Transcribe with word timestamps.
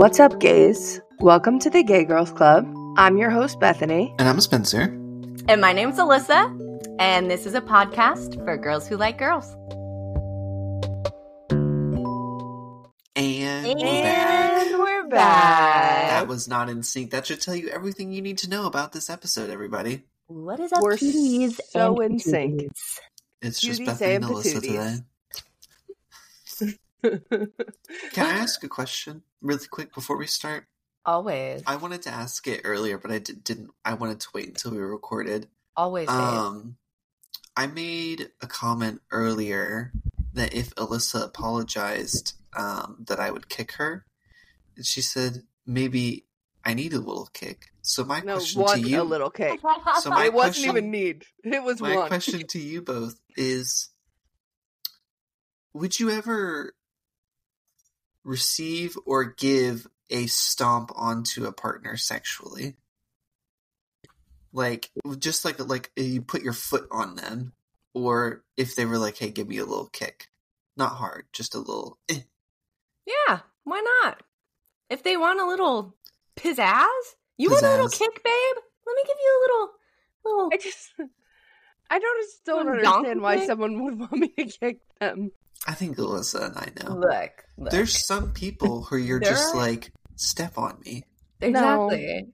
What's 0.00 0.18
up, 0.18 0.40
gays? 0.40 0.98
Welcome 1.18 1.58
to 1.58 1.68
the 1.68 1.82
Gay 1.82 2.04
Girls 2.06 2.32
Club. 2.32 2.66
I'm 2.96 3.18
your 3.18 3.28
host, 3.28 3.60
Bethany. 3.60 4.14
And 4.18 4.30
I'm 4.30 4.40
Spencer. 4.40 4.84
And 5.46 5.60
my 5.60 5.74
name's 5.74 5.98
Alyssa, 5.98 6.96
and 6.98 7.30
this 7.30 7.44
is 7.44 7.52
a 7.52 7.60
podcast 7.60 8.42
for 8.42 8.56
girls 8.56 8.88
who 8.88 8.96
like 8.96 9.18
girls. 9.18 9.54
And, 13.14 13.78
And 13.78 14.78
we're 14.78 15.06
back. 15.08 16.08
That 16.08 16.28
was 16.28 16.48
not 16.48 16.70
in 16.70 16.82
sync. 16.82 17.10
That 17.10 17.26
should 17.26 17.42
tell 17.42 17.54
you 17.54 17.68
everything 17.68 18.10
you 18.10 18.22
need 18.22 18.38
to 18.38 18.48
know 18.48 18.64
about 18.64 18.92
this 18.92 19.10
episode, 19.10 19.50
everybody. 19.50 20.04
What 20.28 20.60
is 20.60 20.72
up, 20.72 20.80
We're 20.80 20.96
cuties 20.96 21.60
so 21.68 22.00
and 22.00 22.12
in 22.14 22.18
sync. 22.20 22.54
patooties? 22.62 22.98
It's 23.42 23.60
just 23.60 23.82
Cuties 23.82 23.84
Bethany 23.84 24.14
and 24.14 24.24
and 24.24 24.32
Melissa 24.32 24.60
today. 24.62 24.96
Can 28.12 28.26
I 28.26 28.38
ask 28.38 28.62
a 28.64 28.68
question 28.68 29.22
really 29.40 29.66
quick 29.66 29.94
before 29.94 30.16
we 30.16 30.26
start? 30.26 30.66
Always, 31.06 31.62
I 31.66 31.76
wanted 31.76 32.02
to 32.02 32.10
ask 32.10 32.46
it 32.46 32.60
earlier, 32.64 32.98
but 32.98 33.10
I 33.10 33.18
did, 33.18 33.42
didn't. 33.42 33.70
I 33.84 33.94
wanted 33.94 34.20
to 34.20 34.28
wait 34.34 34.48
until 34.48 34.72
we 34.72 34.78
recorded. 34.78 35.48
always. 35.76 36.08
Um, 36.08 36.76
I 37.56 37.66
made 37.66 38.30
a 38.40 38.46
comment 38.46 39.00
earlier 39.10 39.92
that 40.34 40.54
if 40.54 40.74
Alyssa 40.76 41.24
apologized, 41.24 42.34
um, 42.56 43.04
that 43.08 43.18
I 43.18 43.30
would 43.30 43.48
kick 43.48 43.72
her. 43.72 44.04
And 44.76 44.86
she 44.86 45.00
said 45.00 45.42
maybe 45.66 46.26
I 46.64 46.74
need 46.74 46.92
a 46.92 46.98
little 46.98 47.28
kick. 47.32 47.72
So 47.82 48.04
my 48.04 48.20
no, 48.20 48.34
question 48.34 48.66
to 48.66 48.80
you, 48.80 49.00
a 49.00 49.02
little 49.02 49.30
cake. 49.30 49.60
so 50.00 50.10
my 50.10 50.26
it 50.26 50.32
wasn't 50.32 50.66
question- 50.66 50.70
even 50.70 50.90
need. 50.90 51.24
It 51.44 51.62
was 51.62 51.80
my 51.80 51.96
one. 51.96 52.08
question 52.08 52.46
to 52.46 52.58
you 52.58 52.82
both 52.82 53.18
is: 53.36 53.88
Would 55.72 55.98
you 55.98 56.10
ever 56.10 56.74
receive 58.24 58.96
or 59.06 59.24
give 59.24 59.86
a 60.10 60.26
stomp 60.26 60.90
onto 60.94 61.44
a 61.44 61.52
partner 61.52 61.96
sexually? 61.96 62.76
Like 64.52 64.90
just 65.18 65.44
like 65.44 65.64
like 65.64 65.90
you 65.96 66.22
put 66.22 66.42
your 66.42 66.52
foot 66.52 66.88
on 66.90 67.14
them, 67.14 67.52
or 67.94 68.42
if 68.56 68.74
they 68.74 68.84
were 68.84 68.98
like, 68.98 69.16
"Hey, 69.16 69.30
give 69.30 69.46
me 69.46 69.58
a 69.58 69.64
little 69.64 69.86
kick," 69.86 70.28
not 70.76 70.92
hard, 70.92 71.26
just 71.32 71.54
a 71.54 71.58
little. 71.58 71.98
Eh. 72.08 72.22
yeah, 73.06 73.40
why 73.62 73.80
not? 74.02 74.22
If 74.88 75.04
they 75.04 75.16
want 75.16 75.40
a 75.40 75.46
little 75.46 75.94
pizzazz, 76.36 76.86
you 77.38 77.50
want 77.50 77.64
a 77.64 77.70
little 77.70 77.88
kick, 77.88 78.24
babe? 78.24 78.56
Let 78.86 78.96
me 78.96 79.02
give 79.06 79.16
you 79.22 79.38
a 79.38 79.42
little, 79.42 79.70
little. 80.24 80.50
I 80.52 80.56
just, 80.56 80.92
I 81.90 81.98
don't 82.00 82.22
just 82.24 82.44
don't 82.44 82.68
understand 82.68 83.22
why 83.22 83.36
kick? 83.36 83.46
someone 83.46 83.84
would 83.84 84.00
want 84.00 84.12
me 84.12 84.28
to 84.36 84.44
kick 84.46 84.80
them. 84.98 85.30
I 85.66 85.74
think 85.74 85.96
Alyssa 85.98 86.46
and 86.46 86.56
I 86.56 86.68
know. 86.82 86.96
Look, 86.96 87.44
look. 87.58 87.70
There's 87.70 88.06
some 88.06 88.32
people 88.32 88.82
who 88.84 88.96
you're 88.98 89.20
just 89.20 89.52
There- 89.52 89.60
like, 89.62 89.92
step 90.16 90.56
on 90.58 90.80
me. 90.84 91.04
exactly. 91.40 92.28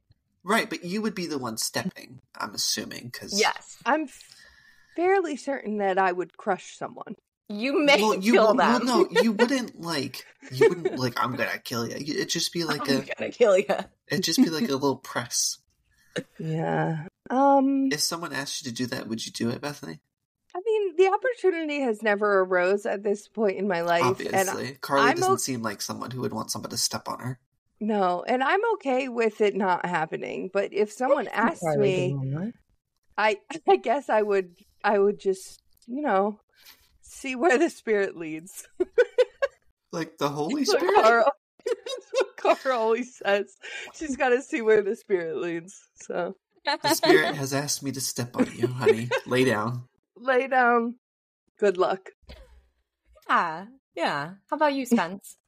Right, 0.44 0.70
but 0.70 0.84
you 0.84 1.02
would 1.02 1.14
be 1.16 1.26
the 1.26 1.38
one 1.38 1.56
stepping, 1.56 2.20
I'm 2.38 2.54
assuming, 2.54 3.08
because 3.12 3.38
Yes, 3.38 3.76
I'm 3.84 4.06
fairly 4.94 5.36
certain 5.36 5.78
that 5.78 5.98
I 5.98 6.12
would 6.12 6.36
crush 6.36 6.76
someone. 6.78 7.16
you 7.48 7.84
may 7.84 8.00
well, 8.00 8.14
you 8.14 8.32
kill 8.34 8.54
well, 8.54 8.84
no, 8.84 9.08
you 9.10 9.32
wouldn't 9.40 9.80
like 9.80 10.24
you 10.52 10.68
wouldn't 10.68 10.98
like 10.98 11.14
I'm 11.22 11.34
gonna 11.36 11.58
kill 11.58 11.86
you. 11.88 11.94
It'd 11.96 12.28
just 12.28 12.52
be 12.52 12.62
like 12.64 12.88
I'm 12.88 12.98
a 12.98 13.02
gonna 13.18 13.30
kill 13.32 13.58
you. 13.58 13.66
it'd 14.08 14.24
just 14.24 14.38
be 14.42 14.50
like 14.50 14.68
a 14.68 14.72
little 14.74 14.96
press. 14.96 15.58
Yeah. 16.38 17.08
Um. 17.28 17.90
If 17.92 18.00
someone 18.00 18.32
asked 18.32 18.64
you 18.64 18.70
to 18.70 18.74
do 18.74 18.86
that, 18.86 19.06
would 19.06 19.26
you 19.26 19.32
do 19.32 19.50
it, 19.50 19.60
Bethany? 19.60 20.00
I 20.98 21.02
mean, 21.02 21.10
the 21.10 21.14
opportunity 21.16 21.80
has 21.80 22.02
never 22.02 22.40
arose 22.40 22.86
at 22.86 23.02
this 23.02 23.28
point 23.28 23.56
in 23.56 23.68
my 23.68 23.82
life, 23.82 24.02
and 24.02 24.48
Obviously, 24.48 24.78
Carly 24.80 25.06
I'm 25.06 25.16
doesn't 25.16 25.34
o- 25.34 25.36
seem 25.36 25.62
like 25.62 25.80
someone 25.82 26.10
who 26.10 26.20
would 26.22 26.32
want 26.32 26.50
someone 26.50 26.70
to 26.70 26.76
step 26.76 27.08
on 27.08 27.18
her. 27.20 27.38
no, 27.80 28.24
and 28.26 28.42
I'm 28.42 28.60
okay 28.74 29.08
with 29.08 29.40
it 29.40 29.54
not 29.54 29.86
happening. 29.86 30.50
But 30.52 30.72
if 30.72 30.92
someone 30.92 31.28
asked 31.28 31.62
me, 31.78 32.14
I 33.18 33.38
I 33.68 33.76
guess 33.76 34.08
I 34.08 34.22
would 34.22 34.56
I 34.84 34.98
would 34.98 35.18
just 35.20 35.62
you 35.86 36.02
know 36.02 36.40
see 37.02 37.36
where 37.36 37.58
the 37.58 37.70
spirit 37.70 38.16
leads. 38.16 38.66
Like 39.92 40.18
the 40.18 40.28
Holy 40.28 40.64
Spirit. 40.66 40.94
Carl, 41.00 41.32
Carl 42.36 42.78
always 42.78 43.16
says. 43.16 43.56
She's 43.94 44.16
got 44.16 44.30
to 44.30 44.42
see 44.42 44.60
where 44.60 44.82
the 44.82 44.94
spirit 44.94 45.38
leads. 45.38 45.80
So 45.94 46.36
The 46.82 46.94
Spirit 46.94 47.34
has 47.34 47.54
asked 47.54 47.82
me 47.82 47.92
to 47.92 48.00
step 48.00 48.36
on 48.36 48.50
you, 48.54 48.66
honey. 48.66 49.08
Lay 49.26 49.44
down. 49.44 49.84
Lay 50.26 50.46
down. 50.48 50.76
Um, 50.76 50.94
good 51.58 51.76
luck. 51.78 52.10
Yeah, 53.28 53.66
yeah. 53.94 54.34
How 54.50 54.56
about 54.56 54.74
you, 54.74 54.86
Spence? 54.86 55.36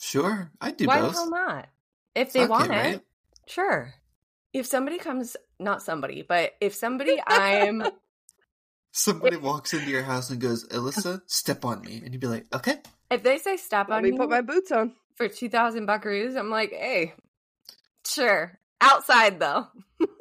Sure, 0.00 0.52
I'd 0.60 0.76
do 0.76 0.86
Why 0.86 1.00
both. 1.00 1.12
the 1.12 1.18
hell 1.18 1.30
not? 1.30 1.68
If 2.14 2.32
they 2.32 2.40
Fuck 2.40 2.50
want 2.50 2.70
it, 2.70 2.74
it, 2.74 2.78
right? 2.78 3.00
sure. 3.46 3.94
If 4.52 4.64
somebody 4.66 4.98
comes, 4.98 5.36
not 5.58 5.82
somebody, 5.82 6.22
but 6.22 6.52
if 6.60 6.72
somebody 6.74 7.20
I'm, 7.26 7.82
Somebody 8.92 9.36
walks 9.36 9.74
into 9.74 9.90
your 9.90 10.02
house 10.04 10.30
and 10.30 10.40
goes, 10.40 10.66
"Alyssa, 10.68 11.22
step 11.26 11.64
on 11.64 11.82
me," 11.82 12.00
and 12.04 12.12
you'd 12.12 12.20
be 12.20 12.26
like, 12.28 12.46
"Okay." 12.54 12.76
if 13.10 13.22
they 13.22 13.38
say 13.38 13.56
step 13.56 13.88
Let 13.88 13.96
on 13.98 14.02
me 14.04 14.12
me 14.12 14.18
put 14.18 14.30
my 14.30 14.40
boots 14.40 14.70
on. 14.72 14.92
for 15.16 15.28
two 15.28 15.48
thousand 15.48 15.86
buckaroos, 15.86 16.36
I'm 16.38 16.50
like, 16.50 16.70
hey, 16.70 17.14
sure. 18.06 18.58
Outside 18.80 19.40
though, 19.40 19.66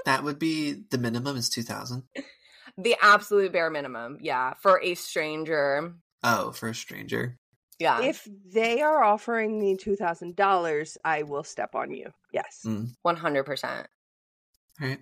That 0.05 0.23
would 0.23 0.39
be 0.39 0.73
the 0.89 0.97
minimum 0.97 1.37
is 1.37 1.49
two 1.49 1.63
thousand. 1.63 2.03
the 2.77 2.95
absolute 3.01 3.51
bare 3.51 3.69
minimum. 3.69 4.17
Yeah, 4.21 4.53
for 4.61 4.81
a 4.81 4.95
stranger. 4.95 5.93
Oh, 6.23 6.51
for 6.51 6.69
a 6.69 6.75
stranger. 6.75 7.38
Yeah, 7.79 8.01
If 8.01 8.27
they 8.51 8.81
are 8.81 9.03
offering 9.03 9.59
me 9.59 9.77
two 9.77 9.95
thousand 9.95 10.35
dollars, 10.35 10.97
I 11.05 11.23
will 11.23 11.43
step 11.43 11.75
on 11.75 11.91
you. 11.91 12.11
Yes. 12.33 12.61
Mm. 12.65 12.89
one 13.03 13.15
hundred 13.17 13.43
percent. 13.43 13.88
All 14.81 14.88
right. 14.88 14.99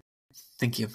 Thank 0.60 0.80
you. 0.80 0.90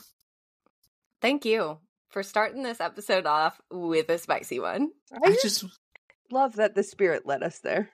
Thank 1.23 1.45
you 1.47 1.79
for 2.11 2.23
starting 2.23 2.63
this 2.63 2.81
episode 2.81 3.25
off 3.25 3.59
with 3.71 4.09
a 4.11 4.19
spicy 4.19 4.61
one. 4.61 4.91
I, 5.13 5.29
I 5.29 5.31
just 5.33 5.43
just 5.43 5.65
love 6.31 6.57
that 6.57 6.75
the 6.75 6.83
spirit 6.83 7.25
led 7.27 7.43
us 7.43 7.61
there. 7.61 7.89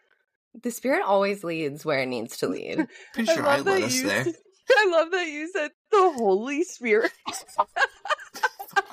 The 0.63 0.71
spirit 0.73 1.03
always 1.05 1.45
leads 1.45 1.85
where 1.85 2.01
it 2.01 2.07
needs 2.07 2.39
to 2.39 2.49
lead. 2.49 2.87
pretty 3.15 3.33
sure 3.33 3.47
I, 3.47 3.57
love 3.59 3.67
let 3.67 3.81
that 3.81 3.87
us 3.87 3.95
you 3.95 4.09
there. 4.09 4.25
said- 4.25 4.35
I 4.71 4.89
love 4.91 5.11
that 5.13 5.29
you 5.29 5.49
said 5.53 5.71
the 5.93 6.13
Holy 6.17 6.65
Spirit. 6.65 7.13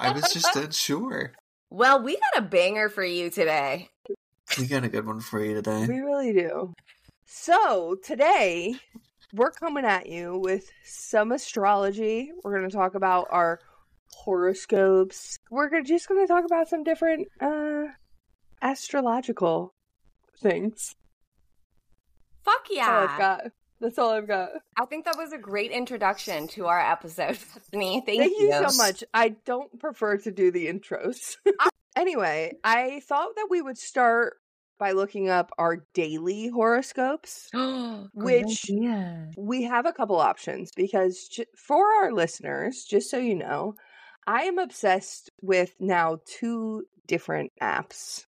I 0.04 0.12
was 0.12 0.34
just 0.34 0.56
unsure. 0.56 1.34
well, 1.70 2.02
we 2.04 2.18
got 2.18 2.44
a 2.44 2.48
banger 2.48 2.90
for 2.90 3.04
you 3.04 3.30
today. 3.30 3.90
We 4.60 4.68
got 4.68 4.84
a 4.84 4.90
good 4.90 5.06
one 5.06 5.20
for 5.20 5.44
you 5.44 5.56
today. 5.56 5.86
We 5.88 6.00
really 6.00 6.34
do. 6.34 6.74
So 7.26 7.96
today 8.04 8.76
we're 9.34 9.52
coming 9.52 9.86
at 9.86 10.08
you 10.08 10.38
with 10.38 10.70
some 10.84 11.32
astrology. 11.32 12.32
We're 12.44 12.58
going 12.58 12.70
to 12.70 12.76
talk 12.76 12.94
about 12.96 13.28
our 13.32 13.60
horoscopes. 14.14 15.40
We're 15.50 15.70
gonna, 15.70 15.84
just 15.84 16.08
going 16.08 16.26
to 16.26 16.32
talk 16.32 16.46
about 16.46 16.68
some 16.68 16.84
different 16.84 17.28
uh, 17.42 17.86
astrological 18.62 19.74
things. 20.40 20.94
Fuck 22.44 22.68
That's 22.70 22.88
all 22.88 22.96
I've 22.96 23.10
yeah! 23.10 23.18
got. 23.18 23.42
That's 23.84 24.00
all 24.00 24.12
I've 24.12 24.28
got. 24.28 24.50
I 24.80 24.86
think 24.86 25.04
that 25.06 25.18
was 25.18 25.34
a 25.34 25.38
great 25.38 25.72
introduction 25.72 26.48
to 26.50 26.68
our 26.68 26.80
episode, 26.80 27.38
Bethany. 27.54 28.02
Thank, 28.06 28.20
Thank 28.22 28.40
you 28.40 28.48
you. 28.48 28.70
so 28.70 28.78
much. 28.78 29.04
I 29.14 29.36
don't 29.46 29.78
prefer 29.80 30.18
to 30.20 30.32
do 30.32 30.52
the 30.52 30.68
intros. 30.68 31.36
anyway, 31.98 32.54
I 32.64 33.02
thought 33.02 33.36
that 33.36 33.48
we 33.50 33.62
would 33.62 33.78
start 33.78 34.38
by 34.80 34.94
looking 34.94 35.30
up 35.30 35.52
our 35.58 35.86
daily 35.94 36.48
horoscopes. 36.48 37.50
Which- 38.14 38.70
idea. 38.70 39.30
we 39.38 39.64
have 39.64 39.86
a 39.86 39.94
couple 39.94 40.16
options 40.18 40.72
because 40.76 41.28
j- 41.28 41.46
for 41.58 41.86
our 42.02 42.12
listeners, 42.14 42.86
just 42.90 43.10
so 43.12 43.18
you 43.18 43.36
know, 43.36 43.76
I 44.26 44.44
am 44.44 44.60
obsessed 44.60 45.30
with 45.42 45.76
now 45.80 46.20
two 46.26 46.86
different 47.06 47.52
apps 47.62 48.26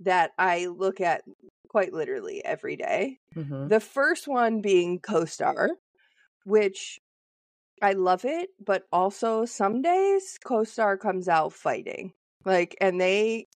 that 0.00 0.30
I 0.38 0.66
look 0.66 1.02
at 1.02 1.22
quite 1.70 1.92
literally 1.92 2.44
every 2.44 2.76
day. 2.76 3.20
Mhm. 3.36 3.68
The 3.68 3.78
first 3.80 4.26
one 4.26 4.60
being 4.60 4.98
CoStar, 4.98 5.68
which 6.44 6.98
I 7.80 7.92
love 7.92 8.24
it, 8.24 8.50
but 8.58 8.86
also 8.92 9.44
some 9.44 9.80
days 9.80 10.38
CoStar 10.44 10.98
comes 10.98 11.28
out 11.28 11.52
fighting. 11.52 12.12
Like, 12.44 12.76
and 12.80 13.00
they 13.00 13.46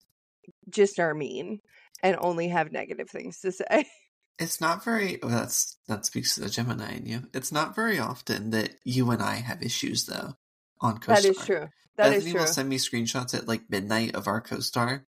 just 0.69 0.99
are 0.99 1.13
mean 1.13 1.59
and 2.01 2.15
only 2.19 2.47
have 2.47 2.71
negative 2.71 3.09
things 3.09 3.41
to 3.41 3.51
say. 3.61 3.85
It's 4.39 4.61
not 4.61 4.83
very. 4.83 5.19
Well, 5.21 5.31
that's 5.31 5.77
that 5.87 6.05
speaks 6.05 6.35
to 6.35 6.41
the 6.41 6.49
Gemini 6.49 6.95
in 6.95 7.05
you. 7.05 7.29
It's 7.33 7.51
not 7.51 7.75
very 7.75 7.99
often 7.99 8.51
that 8.51 8.75
you 8.83 9.11
and 9.11 9.21
I 9.21 9.35
have 9.35 9.61
issues 9.61 10.05
though 10.05 10.35
on 10.81 10.99
CoStar. 10.99 11.07
That 11.07 11.25
is 11.25 11.37
true. 11.37 11.67
That 11.97 12.11
is 12.13 12.17
Bethany 12.17 12.31
true. 12.31 12.39
will 12.41 12.47
send 12.47 12.69
me 12.69 12.77
screenshots 12.77 13.33
at 13.33 13.47
like 13.47 13.69
midnight 13.69 14.15
of 14.15 14.27
our 14.27 14.41
CoStar, 14.41 15.05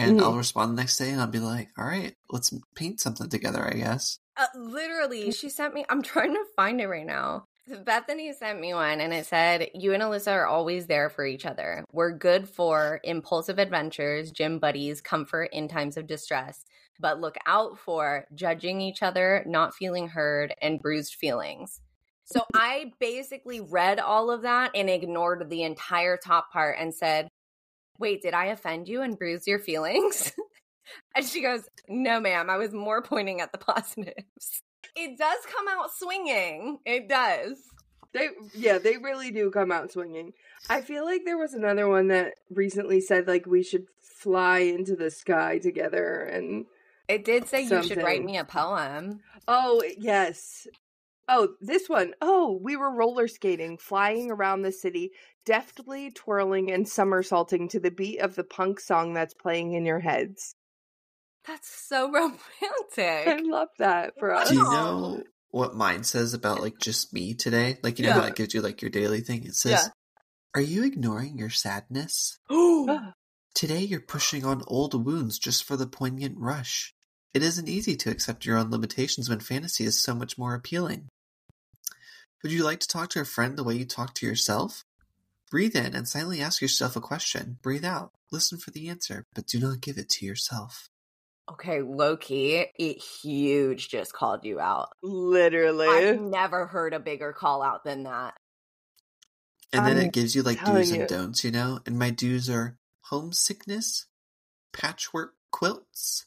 and 0.00 0.18
Mhm. 0.18 0.22
I'll 0.24 0.36
respond 0.36 0.72
the 0.72 0.82
next 0.82 0.96
day, 0.96 1.10
and 1.10 1.20
I'll 1.20 1.26
be 1.26 1.38
like, 1.38 1.68
"All 1.78 1.84
right, 1.84 2.14
let's 2.30 2.52
paint 2.74 3.00
something 3.00 3.28
together." 3.28 3.66
I 3.66 3.74
guess. 3.74 4.18
Uh, 4.36 4.46
literally, 4.54 5.30
she 5.32 5.48
sent 5.50 5.74
me. 5.74 5.84
I'm 5.88 6.02
trying 6.02 6.34
to 6.34 6.44
find 6.56 6.80
it 6.80 6.88
right 6.88 7.06
now. 7.06 7.44
Bethany 7.84 8.32
sent 8.32 8.60
me 8.60 8.74
one 8.74 9.00
and 9.00 9.12
it 9.12 9.26
said, 9.26 9.68
You 9.74 9.94
and 9.94 10.02
Alyssa 10.02 10.32
are 10.32 10.46
always 10.46 10.86
there 10.86 11.08
for 11.08 11.24
each 11.24 11.46
other. 11.46 11.84
We're 11.92 12.10
good 12.10 12.48
for 12.48 13.00
impulsive 13.04 13.58
adventures, 13.60 14.32
gym 14.32 14.58
buddies, 14.58 15.00
comfort 15.00 15.50
in 15.52 15.68
times 15.68 15.96
of 15.96 16.08
distress. 16.08 16.64
But 16.98 17.20
look 17.20 17.36
out 17.46 17.78
for 17.78 18.26
judging 18.34 18.80
each 18.80 19.02
other, 19.02 19.44
not 19.46 19.74
feeling 19.74 20.08
heard, 20.08 20.54
and 20.60 20.80
bruised 20.80 21.14
feelings. 21.14 21.80
So 22.24 22.44
I 22.54 22.92
basically 22.98 23.60
read 23.60 23.98
all 24.00 24.30
of 24.30 24.42
that 24.42 24.72
and 24.74 24.90
ignored 24.90 25.48
the 25.48 25.62
entire 25.62 26.16
top 26.16 26.52
part 26.52 26.76
and 26.78 26.94
said, 26.94 27.28
Wait, 28.00 28.22
did 28.22 28.34
I 28.34 28.46
offend 28.46 28.88
you 28.88 29.02
and 29.02 29.16
bruise 29.18 29.46
your 29.46 29.58
feelings? 29.60 30.32
and 31.14 31.24
she 31.24 31.42
goes, 31.42 31.62
No, 31.88 32.18
ma'am. 32.18 32.50
I 32.50 32.56
was 32.56 32.72
more 32.72 33.02
pointing 33.02 33.40
at 33.40 33.52
the 33.52 33.58
positives. 33.72 34.62
It 34.96 35.18
does 35.18 35.38
come 35.54 35.66
out 35.68 35.90
swinging. 35.96 36.78
It 36.84 37.08
does. 37.08 37.58
They 38.12 38.28
yeah, 38.54 38.78
they 38.78 38.96
really 38.96 39.30
do 39.30 39.50
come 39.52 39.70
out 39.70 39.92
swinging. 39.92 40.32
I 40.68 40.80
feel 40.80 41.04
like 41.04 41.22
there 41.24 41.38
was 41.38 41.54
another 41.54 41.86
one 41.86 42.08
that 42.08 42.34
recently 42.50 43.00
said 43.00 43.28
like 43.28 43.46
we 43.46 43.62
should 43.62 43.84
fly 44.02 44.58
into 44.60 44.96
the 44.96 45.10
sky 45.12 45.58
together 45.58 46.22
and 46.22 46.66
It 47.06 47.24
did 47.24 47.46
say 47.46 47.62
you 47.62 47.82
should 47.84 48.02
write 48.02 48.24
me 48.24 48.36
a 48.38 48.44
poem. 48.44 49.20
oh 49.46 49.82
yes. 49.96 50.66
Oh, 51.28 51.50
this 51.60 51.88
one. 51.88 52.14
Oh, 52.20 52.58
we 52.60 52.76
were 52.76 52.92
roller 52.92 53.28
skating, 53.28 53.78
flying 53.78 54.32
around 54.32 54.62
the 54.62 54.72
city, 54.72 55.12
deftly 55.44 56.10
twirling 56.10 56.70
and 56.70 56.88
somersaulting 56.88 57.68
to 57.68 57.80
the 57.80 57.90
beat 57.90 58.18
of 58.20 58.34
the 58.34 58.44
punk 58.44 58.80
song 58.80 59.14
that's 59.14 59.34
playing 59.34 59.72
in 59.72 59.84
your 59.84 60.00
heads. 60.00 60.54
That's 61.46 61.68
so 61.88 62.10
romantic. 62.12 63.28
I 63.28 63.38
love 63.42 63.68
that 63.78 64.14
for 64.18 64.34
us. 64.34 64.50
Do 64.50 64.56
you 64.56 64.62
know 64.62 65.22
what 65.50 65.74
mine 65.74 66.04
says 66.04 66.34
about 66.34 66.60
like 66.60 66.78
just 66.78 67.12
me 67.12 67.34
today? 67.34 67.78
Like 67.82 67.98
you 67.98 68.06
know 68.06 68.12
how 68.12 68.22
it 68.24 68.36
gives 68.36 68.54
you 68.54 68.60
like 68.60 68.82
your 68.82 68.90
daily 68.90 69.20
thing? 69.20 69.44
It 69.44 69.54
says, 69.54 69.72
Yeah. 69.72 69.88
Are 70.54 70.60
you 70.60 70.84
ignoring 70.84 71.38
your 71.38 71.50
sadness? 71.50 72.38
Today 73.54 73.80
you're 73.80 74.00
pushing 74.00 74.44
on 74.44 74.62
old 74.66 75.04
wounds 75.04 75.38
just 75.38 75.64
for 75.64 75.76
the 75.76 75.86
poignant 75.86 76.36
rush. 76.38 76.94
It 77.34 77.42
isn't 77.42 77.68
easy 77.68 77.96
to 77.96 78.10
accept 78.10 78.44
your 78.44 78.58
own 78.58 78.70
limitations 78.70 79.28
when 79.28 79.40
fantasy 79.40 79.84
is 79.84 80.00
so 80.00 80.14
much 80.14 80.38
more 80.38 80.54
appealing. 80.54 81.08
Would 82.42 82.52
you 82.52 82.64
like 82.64 82.80
to 82.80 82.88
talk 82.88 83.10
to 83.10 83.20
a 83.20 83.24
friend 83.24 83.56
the 83.56 83.64
way 83.64 83.74
you 83.74 83.84
talk 83.84 84.14
to 84.14 84.26
yourself? 84.26 84.84
Breathe 85.50 85.74
in 85.74 85.94
and 85.94 86.06
silently 86.06 86.40
ask 86.40 86.62
yourself 86.62 86.94
a 86.94 87.00
question. 87.00 87.58
Breathe 87.60 87.84
out. 87.84 88.12
Listen 88.30 88.58
for 88.58 88.70
the 88.70 88.88
answer, 88.88 89.24
but 89.34 89.46
do 89.46 89.58
not 89.58 89.80
give 89.80 89.98
it 89.98 90.08
to 90.10 90.26
yourself. 90.26 90.88
Okay, 91.50 91.82
Loki, 91.82 92.64
it 92.78 93.02
huge 93.02 93.88
just 93.88 94.12
called 94.12 94.44
you 94.44 94.60
out. 94.60 94.90
Literally. 95.02 95.88
I've 95.88 96.20
never 96.20 96.66
heard 96.66 96.94
a 96.94 97.00
bigger 97.00 97.32
call 97.32 97.62
out 97.62 97.82
than 97.82 98.04
that. 98.04 98.34
And 99.72 99.84
then 99.84 99.96
I'm 99.96 100.04
it 100.04 100.12
gives 100.12 100.36
you 100.36 100.42
like 100.42 100.64
do's 100.64 100.92
you. 100.92 101.00
and 101.00 101.08
don'ts, 101.08 101.42
you 101.42 101.50
know? 101.50 101.80
And 101.86 101.98
my 101.98 102.10
do's 102.10 102.48
are 102.48 102.76
homesickness, 103.06 104.06
patchwork 104.72 105.34
quilts, 105.50 106.26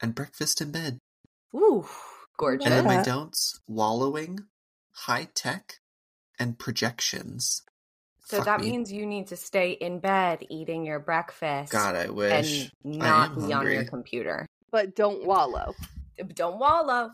and 0.00 0.14
breakfast 0.14 0.60
in 0.60 0.70
bed. 0.70 0.98
Ooh, 1.54 1.86
gorgeous. 2.38 2.66
And 2.66 2.74
then 2.74 2.84
my 2.84 3.02
don'ts 3.02 3.60
wallowing, 3.66 4.40
high 4.92 5.28
tech, 5.34 5.80
and 6.38 6.58
projections. 6.58 7.62
So 8.30 8.36
Fuck 8.38 8.46
that 8.46 8.60
me. 8.60 8.70
means 8.70 8.92
you 8.92 9.06
need 9.06 9.28
to 9.28 9.36
stay 9.36 9.72
in 9.72 9.98
bed 9.98 10.44
eating 10.48 10.84
your 10.86 11.00
breakfast 11.00 11.72
God, 11.72 11.96
I 11.96 12.08
wish. 12.10 12.70
and 12.84 12.98
not 12.98 13.30
am 13.32 13.46
be 13.46 13.52
on 13.52 13.70
your 13.70 13.84
computer. 13.84 14.46
but 14.70 14.94
don't 14.94 15.26
wallow. 15.26 15.74
Don't 16.34 16.58
wallow. 16.58 17.10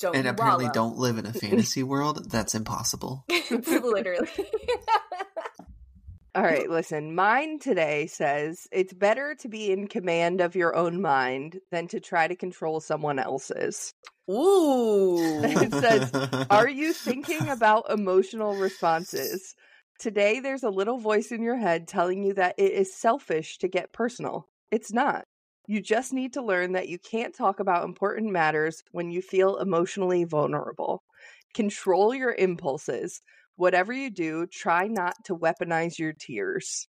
Don't 0.00 0.16
And 0.16 0.26
apparently, 0.26 0.64
wallow. 0.64 0.74
don't 0.74 0.98
live 0.98 1.18
in 1.18 1.26
a 1.26 1.32
fantasy 1.32 1.82
world. 1.84 2.30
That's 2.30 2.54
impossible. 2.54 3.24
literally. 3.50 4.28
All 6.36 6.42
right, 6.42 6.68
listen. 6.68 7.14
Mine 7.14 7.60
today 7.60 8.08
says 8.08 8.66
it's 8.72 8.92
better 8.92 9.36
to 9.36 9.48
be 9.48 9.70
in 9.70 9.86
command 9.86 10.40
of 10.40 10.56
your 10.56 10.74
own 10.74 11.00
mind 11.00 11.60
than 11.70 11.86
to 11.88 12.00
try 12.00 12.26
to 12.26 12.34
control 12.34 12.80
someone 12.80 13.20
else's. 13.20 13.92
Ooh. 14.28 15.42
It 15.64 15.70
says, 15.72 16.10
Are 16.50 16.68
you 16.68 16.92
thinking 16.92 17.48
about 17.50 17.88
emotional 17.88 18.56
responses? 18.56 19.54
Today, 20.04 20.38
there's 20.38 20.64
a 20.64 20.68
little 20.68 20.98
voice 20.98 21.32
in 21.32 21.42
your 21.42 21.56
head 21.56 21.88
telling 21.88 22.22
you 22.22 22.34
that 22.34 22.56
it 22.58 22.72
is 22.72 22.94
selfish 22.94 23.56
to 23.56 23.68
get 23.68 23.94
personal. 23.94 24.46
It's 24.70 24.92
not. 24.92 25.24
You 25.66 25.80
just 25.80 26.12
need 26.12 26.34
to 26.34 26.42
learn 26.42 26.72
that 26.72 26.90
you 26.90 26.98
can't 26.98 27.34
talk 27.34 27.58
about 27.58 27.86
important 27.86 28.30
matters 28.30 28.82
when 28.92 29.10
you 29.10 29.22
feel 29.22 29.56
emotionally 29.56 30.24
vulnerable. 30.24 31.02
Control 31.54 32.14
your 32.14 32.34
impulses. 32.34 33.22
Whatever 33.56 33.94
you 33.94 34.10
do, 34.10 34.46
try 34.46 34.88
not 34.88 35.14
to 35.24 35.34
weaponize 35.34 35.98
your 35.98 36.12
tears. 36.12 36.86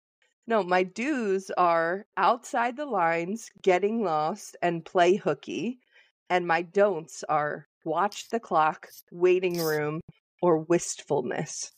No, 0.47 0.63
my 0.63 0.85
do's 0.85 1.51
are 1.59 2.05
outside 2.17 2.77
the 2.77 2.87
lines, 2.87 3.49
getting 3.61 4.05
lost, 4.05 4.57
and 4.63 4.85
play 4.85 5.17
hooky. 5.17 5.81
And 6.29 6.47
my 6.47 6.63
don'ts 6.63 7.25
are 7.29 7.67
watch 7.85 8.29
the 8.29 8.39
clock, 8.39 8.87
waiting 9.11 9.59
room, 9.59 10.01
or 10.41 10.59
wistfulness. 10.59 11.73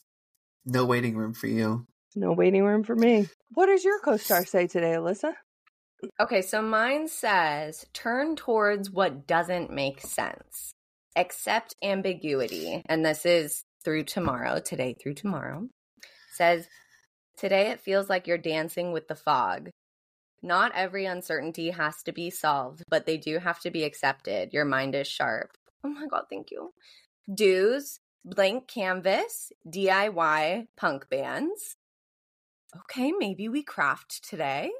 No 0.64 0.84
waiting 0.84 1.16
room 1.16 1.34
for 1.34 1.46
you. 1.46 1.86
No 2.14 2.32
waiting 2.32 2.64
room 2.64 2.84
for 2.84 2.94
me. 2.94 3.28
What 3.54 3.66
does 3.66 3.84
your 3.84 4.00
co 4.00 4.16
star 4.16 4.44
say 4.44 4.66
today, 4.66 4.92
Alyssa? 4.92 5.34
Okay, 6.20 6.42
so 6.42 6.60
mine 6.60 7.08
says 7.08 7.86
turn 7.92 8.36
towards 8.36 8.90
what 8.90 9.26
doesn't 9.26 9.70
make 9.70 10.00
sense. 10.00 10.72
Accept 11.16 11.76
ambiguity. 11.82 12.82
And 12.86 13.04
this 13.04 13.24
is 13.24 13.62
through 13.84 14.04
tomorrow, 14.04 14.60
today 14.60 14.94
through 15.00 15.14
tomorrow. 15.14 15.68
Says 16.34 16.66
today 17.36 17.70
it 17.70 17.80
feels 17.80 18.08
like 18.08 18.26
you're 18.26 18.38
dancing 18.38 18.92
with 18.92 19.08
the 19.08 19.14
fog. 19.14 19.70
Not 20.42 20.72
every 20.74 21.06
uncertainty 21.06 21.70
has 21.70 22.02
to 22.04 22.12
be 22.12 22.30
solved, 22.30 22.82
but 22.88 23.06
they 23.06 23.16
do 23.16 23.38
have 23.38 23.60
to 23.60 23.70
be 23.70 23.84
accepted. 23.84 24.52
Your 24.52 24.64
mind 24.64 24.94
is 24.96 25.06
sharp. 25.06 25.50
Oh 25.84 25.88
my 25.88 26.06
god, 26.06 26.24
thank 26.28 26.50
you. 26.50 26.72
Do's, 27.32 28.00
blank 28.24 28.68
canvas, 28.68 29.52
DIY 29.68 30.68
punk 30.76 31.08
bands. 31.08 31.76
Okay, 32.76 33.12
maybe 33.12 33.48
we 33.48 33.62
craft 33.62 34.26
today 34.28 34.70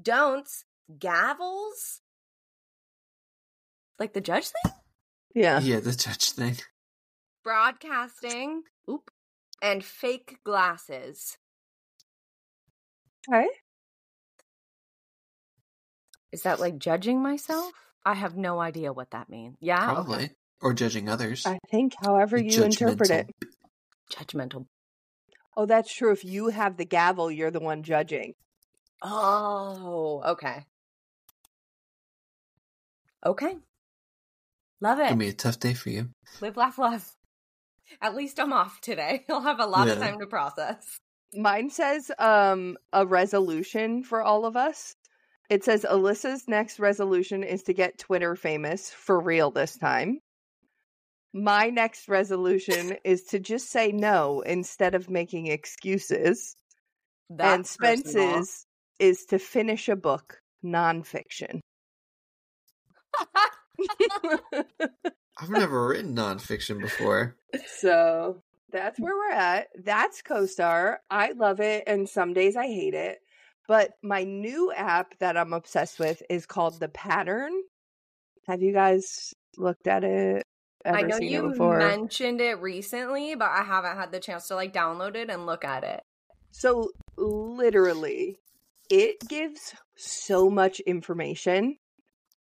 don'ts, 0.00 0.64
gavels, 0.98 2.00
like 3.98 4.12
the 4.14 4.20
judge 4.20 4.48
thing, 4.48 4.72
Yeah. 5.34 5.60
Yeah, 5.60 5.80
the 5.80 5.92
judge 5.92 6.30
thing. 6.30 6.56
broadcasting, 7.44 8.62
oop, 8.88 9.10
and 9.62 9.84
fake 9.84 10.38
glasses. 10.44 11.36
Okay. 13.28 13.48
Is 16.32 16.42
that 16.42 16.60
like 16.60 16.78
judging 16.78 17.22
myself? 17.22 17.72
I 18.04 18.14
have 18.14 18.36
no 18.36 18.60
idea 18.60 18.92
what 18.92 19.10
that 19.10 19.28
means. 19.28 19.56
Yeah, 19.60 19.98
okay. 19.98 20.30
Probably. 20.60 20.70
Or 20.70 20.74
judging 20.74 21.08
others. 21.08 21.46
I 21.46 21.58
think 21.70 21.94
however 22.02 22.38
The 22.38 22.44
you 22.44 22.62
interpret 22.64 23.10
it. 23.10 23.26
judgmental. 24.12 24.26
judgmental. 24.26 24.66
Oh, 25.56 25.66
that's 25.66 25.92
true. 25.92 26.12
If 26.12 26.24
you 26.24 26.48
have 26.48 26.76
the 26.76 26.84
gavel, 26.84 27.30
you're 27.30 27.50
the 27.50 27.60
one 27.60 27.82
judging. 27.82 28.34
Oh, 29.02 30.22
okay. 30.32 30.64
Okay. 33.24 33.56
Love 34.80 34.98
it. 34.98 35.02
Gonna 35.04 35.14
it. 35.14 35.18
be 35.18 35.28
a 35.28 35.32
tough 35.32 35.58
day 35.58 35.74
for 35.74 35.90
you. 35.90 36.08
Live, 36.40 36.56
laugh, 36.56 36.78
love. 36.78 37.06
At 38.00 38.14
least 38.14 38.38
I'm 38.40 38.52
off 38.52 38.80
today. 38.80 39.24
I'll 39.30 39.40
have 39.42 39.60
a 39.60 39.66
lot 39.66 39.88
of 39.88 39.98
time 39.98 40.18
to 40.20 40.26
process. 40.26 41.00
Mine 41.34 41.70
says 41.70 42.10
um 42.18 42.76
a 42.92 43.06
resolution 43.06 44.02
for 44.04 44.22
all 44.22 44.44
of 44.46 44.56
us. 44.56 44.94
It 45.48 45.64
says 45.64 45.84
Alyssa's 45.88 46.46
next 46.46 46.78
resolution 46.78 47.42
is 47.42 47.64
to 47.64 47.72
get 47.74 47.98
Twitter 47.98 48.36
famous 48.36 48.90
for 48.90 49.20
real 49.20 49.50
this 49.50 49.76
time. 49.76 50.20
My 51.32 51.70
next 51.70 52.08
resolution 52.08 52.96
is 53.04 53.24
to 53.26 53.38
just 53.38 53.70
say 53.70 53.92
no 53.92 54.40
instead 54.40 54.94
of 54.94 55.08
making 55.08 55.46
excuses. 55.46 56.56
and 57.28 57.38
That's 57.38 57.76
personal. 57.76 58.32
Spence's 58.32 58.66
is 58.98 59.24
to 59.26 59.38
finish 59.38 59.88
a 59.88 59.96
book, 59.96 60.40
nonfiction. 60.64 61.60
I've 65.38 65.50
never 65.50 65.86
written 65.86 66.14
nonfiction 66.14 66.80
before. 66.80 67.36
so 67.78 68.42
that's 68.72 68.98
where 69.00 69.14
we're 69.16 69.32
at. 69.32 69.68
That's 69.82 70.22
CoStar. 70.22 70.96
I 71.10 71.32
love 71.32 71.60
it, 71.60 71.84
and 71.86 72.08
some 72.08 72.34
days 72.34 72.56
I 72.56 72.66
hate 72.66 72.94
it. 72.94 73.20
But 73.68 73.92
my 74.02 74.24
new 74.24 74.72
app 74.72 75.16
that 75.20 75.36
I'm 75.36 75.52
obsessed 75.52 75.98
with 75.98 76.22
is 76.28 76.44
called 76.44 76.80
The 76.80 76.88
Pattern. 76.88 77.52
Have 78.48 78.62
you 78.62 78.72
guys 78.72 79.32
looked 79.56 79.86
at 79.86 80.02
it? 80.04 80.44
I 80.84 81.02
know 81.02 81.18
you 81.18 81.54
mentioned 81.58 82.40
it 82.40 82.60
recently, 82.60 83.34
but 83.34 83.50
I 83.50 83.62
haven't 83.62 83.96
had 83.96 84.12
the 84.12 84.20
chance 84.20 84.48
to 84.48 84.54
like 84.54 84.72
download 84.72 85.14
it 85.14 85.30
and 85.30 85.46
look 85.46 85.64
at 85.64 85.84
it. 85.84 86.02
So 86.50 86.90
literally, 87.16 88.38
it 88.88 89.16
gives 89.28 89.74
so 89.96 90.48
much 90.50 90.80
information 90.80 91.76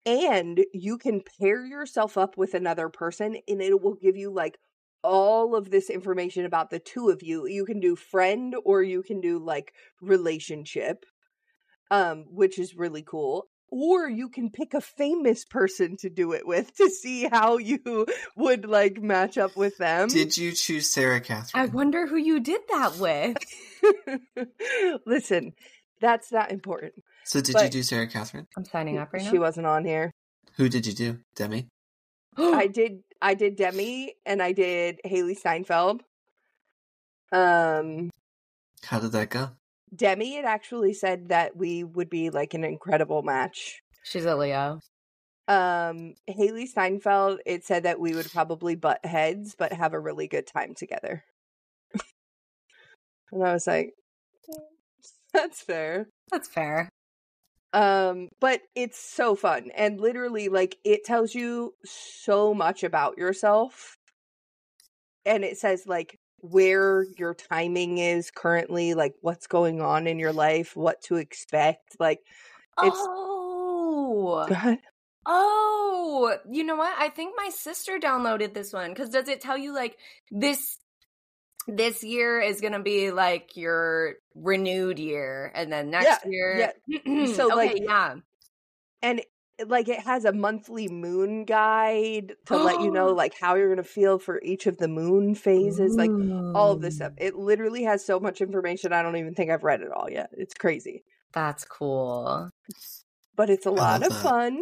and 0.06 0.64
you 0.74 0.98
can 0.98 1.22
pair 1.40 1.66
yourself 1.66 2.18
up 2.18 2.38
with 2.38 2.54
another 2.54 2.90
person 2.90 3.38
and 3.48 3.62
it 3.62 3.82
will 3.82 3.96
give 3.96 4.16
you 4.16 4.32
like 4.32 4.58
all 5.04 5.56
of 5.56 5.70
this 5.70 5.90
information 5.90 6.46
about 6.46 6.70
the 6.72 6.80
two 6.80 7.10
of 7.10 7.22
you. 7.22 7.48
You 7.48 7.66
can 7.66 7.80
do 7.80 7.96
friend 7.96 8.56
or 8.66 8.82
you 8.82 9.04
can 9.04 9.22
do 9.22 9.40
like 9.40 9.74
relationship, 10.02 11.06
um, 11.92 12.26
which 12.30 12.60
is 12.60 12.76
really 12.76 13.04
cool. 13.04 13.48
Or 13.70 14.08
you 14.08 14.30
can 14.30 14.52
pick 14.52 14.74
a 14.74 14.82
famous 14.82 15.44
person 15.44 15.98
to 15.98 16.10
do 16.10 16.34
it 16.34 16.48
with 16.48 16.76
to 16.78 16.90
see 16.90 17.28
how 17.28 17.58
you 17.58 18.06
would 18.38 18.66
like 18.66 19.02
match 19.02 19.38
up 19.38 19.56
with 19.58 19.78
them. 19.78 20.08
Did 20.08 20.38
you 20.38 20.52
choose 20.54 20.90
Sarah 20.90 21.20
Catherine? 21.20 21.64
I 21.64 21.66
wonder 21.66 22.06
who 22.08 22.18
you 22.18 22.40
did 22.40 22.62
that 22.70 22.98
with. 22.98 23.38
Listen, 25.06 25.54
that's 26.00 26.32
not 26.32 26.52
important. 26.52 26.94
so 27.26 27.42
did 27.42 27.60
you 27.60 27.70
do 27.70 27.84
Sarah 27.84 28.08
Catherine? 28.08 28.48
I'm 28.56 28.66
signing 28.66 28.98
up 28.98 29.12
right 29.12 29.24
now. 29.24 29.32
She 29.32 29.40
wasn't 29.40 29.66
on 29.66 29.84
here. 29.84 30.12
Who 30.58 30.70
did 30.70 30.86
you 30.86 30.94
do? 30.94 31.20
Demi? 31.36 31.68
I 32.38 32.68
did 32.74 33.00
I 33.22 33.34
did 33.34 33.56
Demi 33.56 34.14
and 34.26 34.42
I 34.42 34.52
did 34.52 35.00
Hailee 35.06 35.38
Steinfeld. 35.38 36.04
Um 37.32 38.10
How 38.84 39.00
did 39.00 39.12
that 39.14 39.30
go? 39.30 39.50
Demi 39.96 40.36
had 40.36 40.46
actually 40.46 40.94
said 40.94 41.30
that 41.30 41.56
we 41.56 41.84
would 41.84 42.10
be 42.10 42.30
like 42.30 42.54
an 42.54 42.64
incredible 42.64 43.24
match. 43.24 43.82
She's 44.04 44.26
a 44.26 44.36
Leo. 44.36 44.80
Um 45.48 46.16
Hailee 46.30 46.68
Steinfeld 46.68 47.40
it 47.46 47.64
said 47.66 47.84
that 47.84 48.00
we 48.00 48.16
would 48.16 48.32
probably 48.32 48.76
butt 48.76 49.06
heads 49.06 49.56
but 49.58 49.74
have 49.74 49.94
a 49.94 50.00
really 50.00 50.28
good 50.28 50.48
time 50.48 50.74
together. 50.74 51.24
and 53.32 53.44
I 53.44 53.54
was 53.54 53.68
like 53.68 53.94
"Mm, 54.50 54.60
that's 55.34 55.62
fair. 55.62 56.08
That's 56.32 56.48
fair. 56.48 56.90
Um, 57.74 58.30
but 58.40 58.62
it's 58.74 58.98
so 58.98 59.36
fun 59.36 59.70
and 59.76 60.00
literally 60.00 60.48
like 60.48 60.78
it 60.86 61.04
tells 61.04 61.36
you 61.36 61.74
so 61.84 62.54
much 62.54 62.84
about 62.84 63.18
yourself. 63.18 63.98
And 65.26 65.44
it 65.44 65.58
says 65.58 65.86
like 65.86 66.16
where 66.52 67.06
your 67.18 67.34
timing 67.34 67.98
is 67.98 68.32
currently, 68.32 68.94
like 68.94 69.14
what's 69.22 69.48
going 69.48 69.82
on 69.82 70.08
in 70.08 70.20
your 70.20 70.34
life, 70.34 70.76
what 70.76 71.02
to 71.04 71.16
expect. 71.16 71.96
Like 72.00 72.20
It's- 72.82 72.94
oh. 72.96 74.46
God, 74.50 74.78
Oh, 75.28 76.38
you 76.50 76.64
know 76.64 76.76
what? 76.76 76.94
I 76.98 77.10
think 77.10 77.34
my 77.36 77.50
sister 77.50 77.98
downloaded 78.00 78.54
this 78.54 78.72
one 78.72 78.92
because 78.92 79.10
does 79.10 79.28
it 79.28 79.42
tell 79.42 79.58
you 79.58 79.74
like 79.74 79.98
this 80.30 80.78
this 81.68 82.04
year 82.04 82.40
is 82.40 82.62
gonna 82.62 82.82
be 82.84 83.10
like 83.10 83.58
your 83.58 84.16
renewed 84.36 85.00
year, 85.00 85.52
and 85.56 85.72
then 85.74 85.90
next 85.90 86.26
year, 86.28 86.74
So, 87.34 87.48
okay, 87.48 87.56
like- 87.56 87.82
yeah, 87.82 88.16
and 89.02 89.22
like 89.68 89.88
it 89.88 90.00
has 90.02 90.26
a 90.26 90.34
monthly 90.34 90.88
moon 90.88 91.46
guide 91.46 92.34
to 92.46 92.58
let 92.58 92.82
you 92.82 92.92
know 92.92 93.08
like 93.08 93.34
how 93.40 93.56
you're 93.56 93.70
gonna 93.70 93.84
feel 93.84 94.20
for 94.20 94.42
each 94.44 94.68
of 94.68 94.78
the 94.78 94.88
moon 94.88 95.36
phases, 95.36 95.96
like 95.96 96.12
all 96.56 96.72
of 96.72 96.82
this 96.82 96.98
stuff. 96.98 97.14
It 97.18 97.36
literally 97.36 97.84
has 97.84 98.06
so 98.06 98.20
much 98.20 98.42
information. 98.42 98.94
I 98.94 99.02
don't 99.02 99.18
even 99.18 99.34
think 99.34 99.52
I've 99.52 99.64
read 99.64 99.82
it 99.82 99.92
all 99.92 100.10
yet. 100.10 100.30
It's 100.34 100.54
crazy. 100.54 101.04
That's 101.34 101.66
cool. 101.66 102.50
but 103.36 103.50
it's 103.50 103.66
a 103.66 103.72
lot 103.72 104.04
of 104.04 104.10
that. 104.10 104.24
fun. 104.24 104.62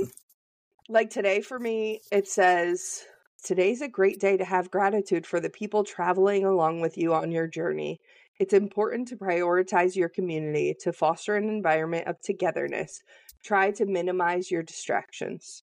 Like 0.89 1.09
today 1.09 1.41
for 1.41 1.59
me, 1.59 2.01
it 2.12 2.27
says 2.27 3.03
today's 3.43 3.81
a 3.81 3.88
great 3.88 4.19
day 4.19 4.38
to 4.38 4.45
have 4.45 4.71
gratitude 4.71 5.25
for 5.25 5.39
the 5.39 5.50
people 5.50 5.83
traveling 5.83 6.45
along 6.45 6.81
with 6.81 6.97
you 6.97 7.13
on 7.13 7.31
your 7.31 7.47
journey. 7.47 8.00
It's 8.39 8.53
important 8.53 9.07
to 9.09 9.15
prioritize 9.15 9.95
your 9.95 10.09
community 10.09 10.75
to 10.81 10.91
foster 10.91 11.35
an 11.35 11.47
environment 11.50 12.07
of 12.07 12.19
togetherness. 12.21 13.03
Try 13.43 13.71
to 13.71 13.85
minimize 13.85 14.50
your 14.50 14.63
distractions. 14.63 15.63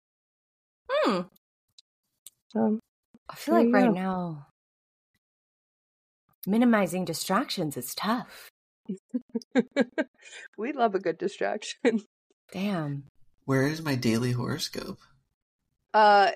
Hmm. 0.90 1.20
Um, 2.54 2.80
I 3.28 3.34
feel 3.36 3.54
like 3.54 3.72
right 3.72 3.86
go. 3.86 3.92
now, 3.92 4.46
minimizing 6.46 7.04
distractions 7.04 7.76
is 7.76 7.94
tough. 7.94 8.50
we 10.58 10.72
love 10.72 10.94
a 10.94 10.98
good 10.98 11.18
distraction. 11.18 12.00
Damn. 12.52 13.04
Where 13.44 13.66
is 13.66 13.82
my 13.82 13.94
daily 13.94 14.32
horoscope? 14.32 14.98
Uh 15.94 16.30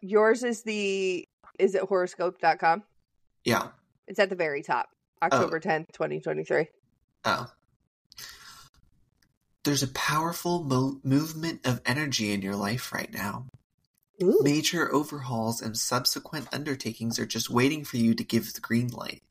yours 0.00 0.42
is 0.44 0.62
the 0.62 1.26
is 1.58 1.74
it 1.74 1.82
horoscope.com? 1.82 2.82
Yeah. 3.44 3.68
It's 4.06 4.18
at 4.18 4.30
the 4.30 4.36
very 4.36 4.62
top. 4.62 4.88
October 5.22 5.60
10th, 5.60 5.92
2023. 5.92 6.66
Oh. 7.24 7.46
There's 9.64 9.82
a 9.82 9.88
powerful 9.88 10.64
mo- 10.64 11.00
movement 11.04 11.66
of 11.66 11.80
energy 11.86 12.32
in 12.32 12.42
your 12.42 12.56
life 12.56 12.92
right 12.92 13.12
now. 13.12 13.46
Ooh. 14.22 14.40
Major 14.42 14.92
overhauls 14.92 15.60
and 15.60 15.76
subsequent 15.76 16.48
undertakings 16.52 17.18
are 17.18 17.26
just 17.26 17.48
waiting 17.48 17.84
for 17.84 17.96
you 17.96 18.14
to 18.14 18.24
give 18.24 18.52
the 18.52 18.60
green 18.60 18.88
light. 18.88 19.22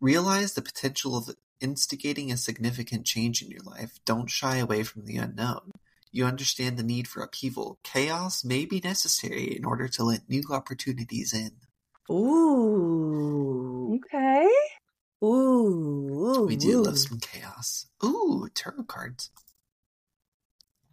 Realize 0.00 0.54
the 0.54 0.62
potential 0.62 1.16
of 1.16 1.34
instigating 1.60 2.30
a 2.30 2.36
significant 2.36 3.04
change 3.04 3.42
in 3.42 3.50
your 3.50 3.62
life. 3.62 3.98
Don't 4.04 4.30
shy 4.30 4.56
away 4.56 4.82
from 4.82 5.04
the 5.04 5.16
unknown. 5.16 5.72
You 6.10 6.24
understand 6.24 6.78
the 6.78 6.82
need 6.82 7.06
for 7.06 7.22
upheaval. 7.22 7.78
Chaos 7.82 8.44
may 8.44 8.64
be 8.64 8.80
necessary 8.80 9.56
in 9.56 9.64
order 9.64 9.88
to 9.88 10.04
let 10.04 10.28
new 10.28 10.42
opportunities 10.50 11.34
in. 11.34 11.50
Ooh. 12.10 13.96
Okay. 13.96 14.48
Ooh. 15.22 16.44
We 16.46 16.56
do 16.56 16.82
love 16.82 16.98
some 16.98 17.18
chaos. 17.18 17.86
Ooh, 18.04 18.48
tarot 18.54 18.84
cards. 18.84 19.30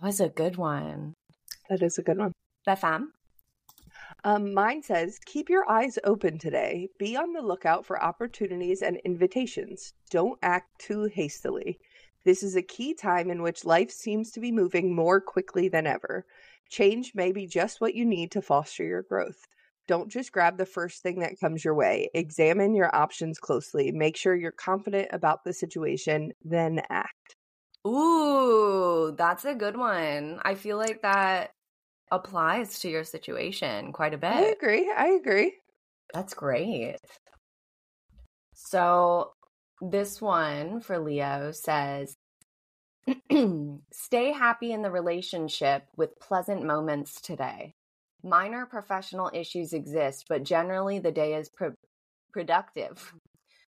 That 0.02 0.08
Was 0.08 0.20
a 0.20 0.30
good 0.30 0.58
one. 0.58 1.14
That 1.70 1.82
is 1.82 1.98
a 1.98 2.02
good 2.02 2.18
one. 2.18 2.32
La 2.66 2.76
femme. 2.76 3.14
Um, 4.24 4.54
mine 4.54 4.82
says, 4.82 5.20
keep 5.26 5.50
your 5.50 5.70
eyes 5.70 6.00
open 6.04 6.40
today. 6.40 6.90
Be 6.98 7.16
on 7.16 7.34
the 7.34 7.42
lookout 7.42 7.86
for 7.86 8.04
opportunities 8.04 8.82
and 8.82 8.98
invitations. 9.06 9.94
Don't 10.10 10.40
act 10.42 10.80
too 10.80 11.04
hastily. 11.14 11.78
This 12.24 12.42
is 12.42 12.56
a 12.56 12.64
key 12.64 12.96
time 12.96 13.30
in 13.30 13.44
which 13.44 13.66
life 13.66 13.92
seems 13.92 14.32
to 14.32 14.40
be 14.40 14.52
moving 14.52 14.96
more 14.96 15.22
quickly 15.22 15.70
than 15.70 15.86
ever. 15.86 16.26
Change 16.70 17.14
may 17.14 17.32
be 17.32 17.46
just 17.46 17.80
what 17.80 17.94
you 17.94 18.04
need 18.04 18.32
to 18.32 18.42
foster 18.42 18.84
your 18.84 19.04
growth. 19.04 19.48
Don't 19.88 20.10
just 20.10 20.32
grab 20.32 20.58
the 20.58 20.66
first 20.66 21.04
thing 21.04 21.20
that 21.20 21.40
comes 21.40 21.64
your 21.64 21.76
way. 21.76 22.10
Examine 22.14 22.74
your 22.74 22.96
options 22.96 23.40
closely. 23.40 23.92
Make 23.92 24.18
sure 24.18 24.36
you're 24.36 24.52
confident 24.52 25.10
about 25.12 25.44
the 25.44 25.54
situation, 25.54 26.32
then 26.44 26.82
act. 26.90 27.36
Ooh, 27.88 29.14
that's 29.18 29.46
a 29.46 29.54
good 29.54 29.78
one. 29.78 30.40
I 30.44 30.56
feel 30.56 30.78
like 30.78 31.04
that 31.04 31.52
applies 32.12 32.80
to 32.80 32.90
your 32.90 33.04
situation 33.04 33.92
quite 33.92 34.14
a 34.14 34.18
bit. 34.18 34.32
I 34.32 34.54
agree. 34.60 34.92
I 34.96 35.08
agree. 35.10 35.54
That's 36.14 36.34
great. 36.34 36.98
So, 38.54 39.34
this 39.82 40.22
one 40.22 40.80
for 40.80 40.98
Leo 40.98 41.52
says 41.52 42.16
Stay 43.92 44.32
happy 44.32 44.72
in 44.72 44.82
the 44.82 44.90
relationship 44.90 45.84
with 45.96 46.20
pleasant 46.20 46.64
moments 46.64 47.22
today. 47.22 47.76
Minor 48.26 48.66
professional 48.66 49.30
issues 49.36 49.72
exist, 49.72 50.26
but 50.28 50.42
generally 50.42 50.98
the 50.98 51.12
day 51.12 51.36
is 51.36 51.48
pro- 51.48 51.76
productive. 52.34 52.98
Mm-hmm. 52.98 53.18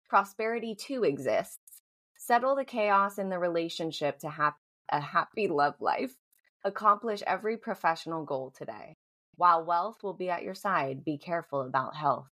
Prosperity 0.10 0.74
too 0.74 1.04
exists. 1.04 1.84
Settle 2.18 2.56
the 2.56 2.66
chaos 2.66 3.20
in 3.20 3.30
the 3.30 3.38
relationship 3.38 4.18
to 4.20 4.30
have 4.30 4.54
a 4.92 5.00
happy 5.00 5.48
love 5.48 5.76
life. 5.80 6.16
Accomplish 6.64 7.22
every 7.28 7.56
professional 7.56 8.26
goal 8.26 8.52
today. 8.58 8.96
While 9.36 9.64
wealth 9.64 9.98
will 10.02 10.16
be 10.16 10.32
at 10.32 10.42
your 10.42 10.56
side, 10.56 11.06
be 11.06 11.20
careful 11.20 11.62
about 11.62 11.96
health. 11.96 12.30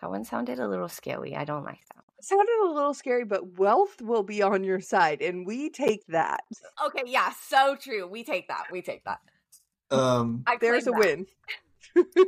That 0.00 0.08
one 0.08 0.24
sounded 0.24 0.58
a 0.58 0.68
little 0.68 0.88
scary. 0.88 1.36
I 1.36 1.44
don't 1.44 1.64
like 1.64 1.84
that 1.94 2.04
sounded 2.24 2.52
a 2.64 2.72
little 2.72 2.94
scary, 2.94 3.24
but 3.24 3.58
wealth 3.58 4.00
will 4.00 4.22
be 4.22 4.42
on 4.42 4.64
your 4.64 4.80
side, 4.80 5.22
and 5.22 5.46
we 5.46 5.70
take 5.70 6.06
that. 6.08 6.42
Okay, 6.86 7.02
yeah, 7.06 7.32
so 7.48 7.76
true. 7.76 8.06
We 8.06 8.24
take 8.24 8.48
that. 8.48 8.64
We 8.72 8.82
take 8.82 9.04
that. 9.04 9.20
Um, 9.90 10.42
I 10.46 10.56
There's 10.60 10.86
a 10.86 10.90
that. 10.90 10.98
win. 10.98 11.26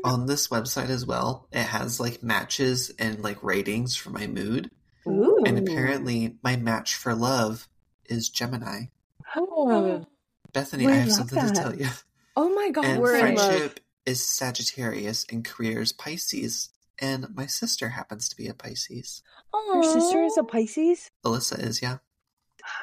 on 0.05 0.27
this 0.27 0.49
website 0.49 0.91
as 0.91 1.05
well, 1.05 1.49
it 1.53 1.63
has 1.65 1.99
like 1.99 2.23
matches 2.23 2.91
and 2.99 3.23
like 3.23 3.43
ratings 3.43 3.97
for 3.97 4.11
my 4.11 4.27
mood. 4.27 4.71
Ooh. 5.09 5.43
And 5.47 5.59
apparently, 5.59 6.37
my 6.43 6.57
match 6.57 6.95
for 6.95 7.15
love 7.15 7.69
is 8.07 8.29
Gemini. 8.29 8.87
Oh, 9.35 10.07
Bethany, 10.53 10.87
We 10.87 10.93
I 10.93 10.97
have 10.97 11.09
love 11.09 11.17
something 11.17 11.39
to 11.47 11.53
tell 11.53 11.75
you. 11.75 11.89
Oh 12.37 12.55
my 12.55 12.71
god, 12.71 12.85
And 12.85 13.03
we're 13.03 13.17
in 13.17 13.35
love. 13.35 13.49
friendship 13.49 13.81
is 14.05 14.27
Sagittarius 14.27 15.25
and 15.31 15.45
careers 15.45 15.93
Pisces. 15.93 16.71
And 17.01 17.27
my 17.35 17.47
sister 17.47 17.91
happens 17.91 18.29
to 18.29 18.37
be 18.37 18.49
a 18.49 18.55
Pisces. 18.55 19.23
Oh, 19.53 19.73
your 19.75 19.83
sister 19.83 20.23
is 20.23 20.39
a 20.39 20.45
Pisces. 20.45 21.11
Alyssa 21.25 21.63
is, 21.63 21.83
yeah. 21.83 21.99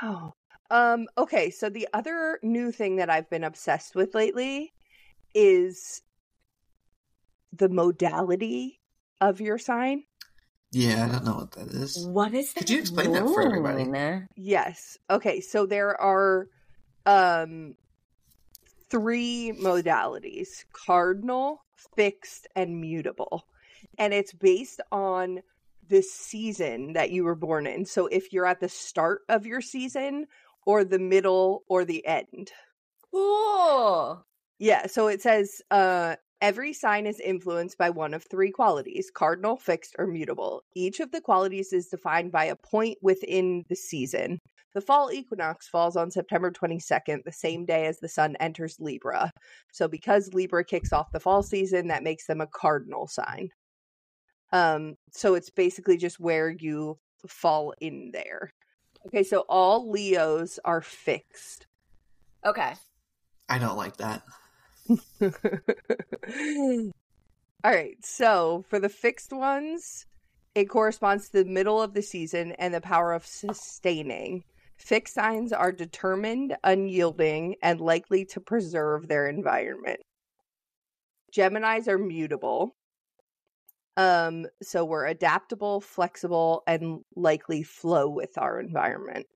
Wow. 0.01 0.33
Um. 0.69 1.07
Okay. 1.17 1.49
So 1.49 1.69
the 1.69 1.87
other 1.93 2.39
new 2.43 2.71
thing 2.71 2.97
that 2.97 3.09
I've 3.09 3.29
been 3.29 3.43
obsessed 3.43 3.95
with 3.95 4.15
lately 4.15 4.73
is 5.33 6.01
the 7.51 7.69
modality 7.69 8.79
of 9.21 9.41
your 9.41 9.57
sign. 9.57 10.03
Yeah, 10.71 11.05
I 11.05 11.11
don't 11.11 11.25
know 11.25 11.35
what 11.35 11.51
that 11.51 11.67
is. 11.67 12.07
What 12.07 12.33
is 12.33 12.53
that? 12.53 12.61
Could 12.61 12.69
you 12.69 12.79
explain 12.79 13.11
that 13.11 13.27
for 13.27 13.43
everybody? 13.43 13.85
moon? 13.85 14.27
Yes. 14.35 14.97
Okay. 15.09 15.39
So 15.39 15.65
there 15.65 15.99
are 15.99 16.47
um 17.05 17.75
three 18.89 19.53
modalities 19.59 20.65
cardinal, 20.71 21.63
fixed, 21.95 22.47
and 22.55 22.79
mutable. 22.79 23.47
And 23.97 24.13
it's 24.13 24.33
based 24.33 24.81
on 24.91 25.41
the 25.89 26.01
season 26.01 26.93
that 26.93 27.11
you 27.11 27.23
were 27.23 27.35
born 27.35 27.67
in. 27.67 27.85
So 27.85 28.07
if 28.07 28.31
you're 28.31 28.45
at 28.45 28.59
the 28.59 28.69
start 28.69 29.21
of 29.29 29.45
your 29.45 29.61
season, 29.61 30.27
or 30.65 30.83
the 30.83 30.99
middle, 30.99 31.63
or 31.67 31.85
the 31.85 32.05
end. 32.05 32.51
Cool. 33.11 34.25
Yeah, 34.59 34.87
so 34.87 35.07
it 35.07 35.21
says 35.21 35.61
uh 35.71 36.15
every 36.41 36.73
sign 36.73 37.05
is 37.05 37.19
influenced 37.19 37.77
by 37.77 37.89
one 37.89 38.13
of 38.13 38.23
three 38.23 38.51
qualities, 38.51 39.11
cardinal, 39.13 39.57
fixed, 39.57 39.95
or 39.97 40.07
mutable. 40.07 40.61
Each 40.75 40.99
of 40.99 41.11
the 41.11 41.21
qualities 41.21 41.73
is 41.73 41.87
defined 41.87 42.31
by 42.31 42.45
a 42.45 42.55
point 42.55 42.97
within 43.01 43.63
the 43.69 43.75
season. 43.75 44.39
The 44.73 44.81
fall 44.81 45.11
equinox 45.11 45.67
falls 45.67 45.95
on 45.95 46.09
September 46.09 46.51
22nd, 46.51 47.23
the 47.23 47.31
same 47.31 47.63
day 47.65 47.85
as 47.85 47.99
the 47.99 48.09
sun 48.09 48.35
enters 48.39 48.75
Libra. 48.79 49.29
So 49.71 49.87
because 49.87 50.33
Libra 50.33 50.65
kicks 50.65 50.91
off 50.91 51.11
the 51.11 51.19
fall 51.19 51.43
season, 51.43 51.87
that 51.89 52.03
makes 52.03 52.25
them 52.25 52.41
a 52.41 52.47
cardinal 52.47 53.07
sign. 53.07 53.49
Um 54.53 54.95
so 55.11 55.35
it's 55.35 55.49
basically 55.49 55.97
just 55.97 56.21
where 56.21 56.49
you 56.49 56.97
fall 57.27 57.73
in 57.81 58.11
there. 58.13 58.53
Okay, 59.07 59.23
so 59.23 59.43
all 59.49 59.91
Leos 59.91 60.59
are 60.63 60.81
fixed. 60.81 61.67
Okay. 62.45 62.73
I 63.49 63.57
don't 63.57 63.77
like 63.77 63.97
that. 63.97 64.23
All 67.63 67.71
right. 67.71 67.97
So 68.03 68.65
for 68.69 68.79
the 68.79 68.89
fixed 68.89 69.31
ones, 69.31 70.05
it 70.55 70.65
corresponds 70.65 71.29
to 71.29 71.43
the 71.43 71.49
middle 71.49 71.81
of 71.81 71.93
the 71.93 72.01
season 72.01 72.53
and 72.53 72.73
the 72.73 72.81
power 72.81 73.13
of 73.13 73.25
sustaining. 73.25 74.43
Fixed 74.77 75.13
signs 75.13 75.53
are 75.53 75.71
determined, 75.71 76.57
unyielding, 76.63 77.55
and 77.61 77.79
likely 77.79 78.25
to 78.25 78.39
preserve 78.39 79.07
their 79.07 79.27
environment. 79.27 80.01
Geminis 81.33 81.87
are 81.87 81.97
mutable. 81.97 82.75
Um, 83.95 84.47
so 84.61 84.85
we're 84.85 85.05
adaptable, 85.05 85.81
flexible, 85.81 86.63
and 86.65 87.01
likely 87.15 87.63
flow 87.63 88.09
with 88.09 88.37
our 88.37 88.59
environment. 88.59 89.27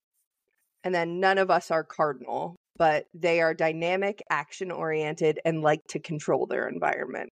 And 0.83 0.93
then 0.95 1.19
none 1.19 1.37
of 1.37 1.51
us 1.51 1.69
are 1.69 1.83
cardinal, 1.83 2.55
but 2.77 3.05
they 3.13 3.41
are 3.41 3.53
dynamic, 3.53 4.23
action 4.29 4.71
oriented, 4.71 5.39
and 5.45 5.61
like 5.61 5.85
to 5.89 5.99
control 5.99 6.47
their 6.47 6.67
environment. 6.67 7.29